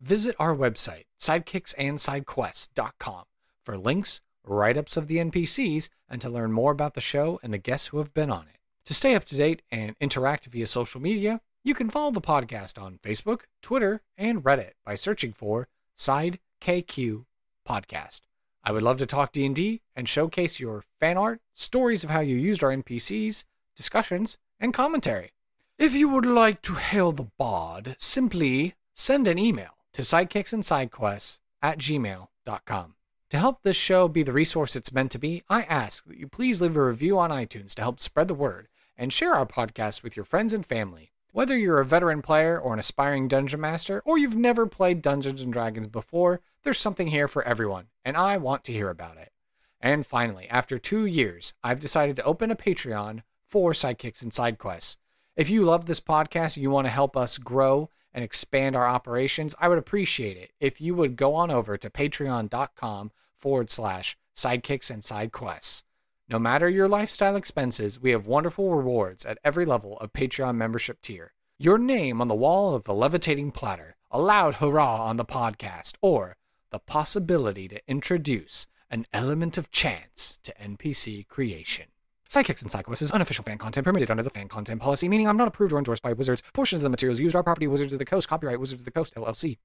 [0.00, 3.24] Visit our website, sidekicksandsidequests.com,
[3.64, 7.52] for links, write ups of the NPCs, and to learn more about the show and
[7.52, 8.58] the guests who have been on it.
[8.86, 12.80] To stay up to date and interact via social media, you can follow the podcast
[12.80, 17.24] on Facebook, Twitter, and Reddit by searching for Side KQ
[17.68, 18.20] Podcast.
[18.62, 22.36] I would love to talk D&D and showcase your fan art, stories of how you
[22.36, 25.32] used our NPCs, discussions, and commentary.
[25.78, 31.76] If you would like to hail the bard, simply send an email to sidekicksandsidequests at
[31.78, 32.94] gmail.com.
[33.28, 36.28] To help this show be the resource it's meant to be, I ask that you
[36.28, 40.02] please leave a review on iTunes to help spread the word and share our podcast
[40.02, 41.12] with your friends and family.
[41.32, 45.42] Whether you're a veteran player or an aspiring dungeon master, or you've never played Dungeons
[45.42, 49.30] and Dragons before, there's something here for everyone, and I want to hear about it.
[49.78, 54.56] And finally, after two years, I've decided to open a Patreon for Sidekicks and Side
[54.56, 54.96] Quests.
[55.36, 58.88] If you love this podcast and you want to help us grow and expand our
[58.88, 64.16] operations, I would appreciate it if you would go on over to patreon.com forward slash
[64.34, 65.84] sidekicks and side quests.
[66.26, 71.02] No matter your lifestyle expenses, we have wonderful rewards at every level of Patreon membership
[71.02, 71.34] tier.
[71.58, 75.96] Your name on the wall of the levitating platter, a loud hurrah on the podcast,
[76.00, 76.38] or
[76.70, 81.88] the possibility to introduce an element of chance to NPC creation.
[82.28, 85.28] Sidekicks and Side Quests is unofficial fan content permitted under the fan content policy, meaning
[85.28, 86.42] I'm not approved or endorsed by Wizards.
[86.52, 88.90] Portions of the materials used are property Wizards of the Coast, copyright Wizards of the
[88.90, 89.58] Coast LLC.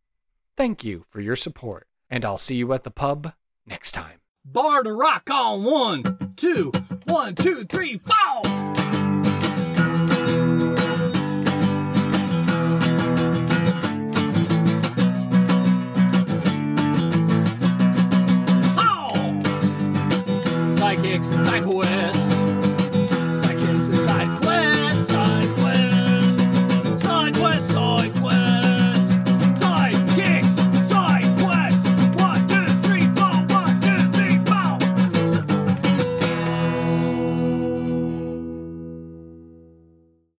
[0.57, 3.33] Thank you for your support, and I'll see you at the pub
[3.65, 4.19] next time.
[4.45, 6.03] Bar to rock on one,
[6.35, 6.71] two,
[7.07, 8.41] one, two, three, four.
[20.77, 22.00] Sidekicks and side quests.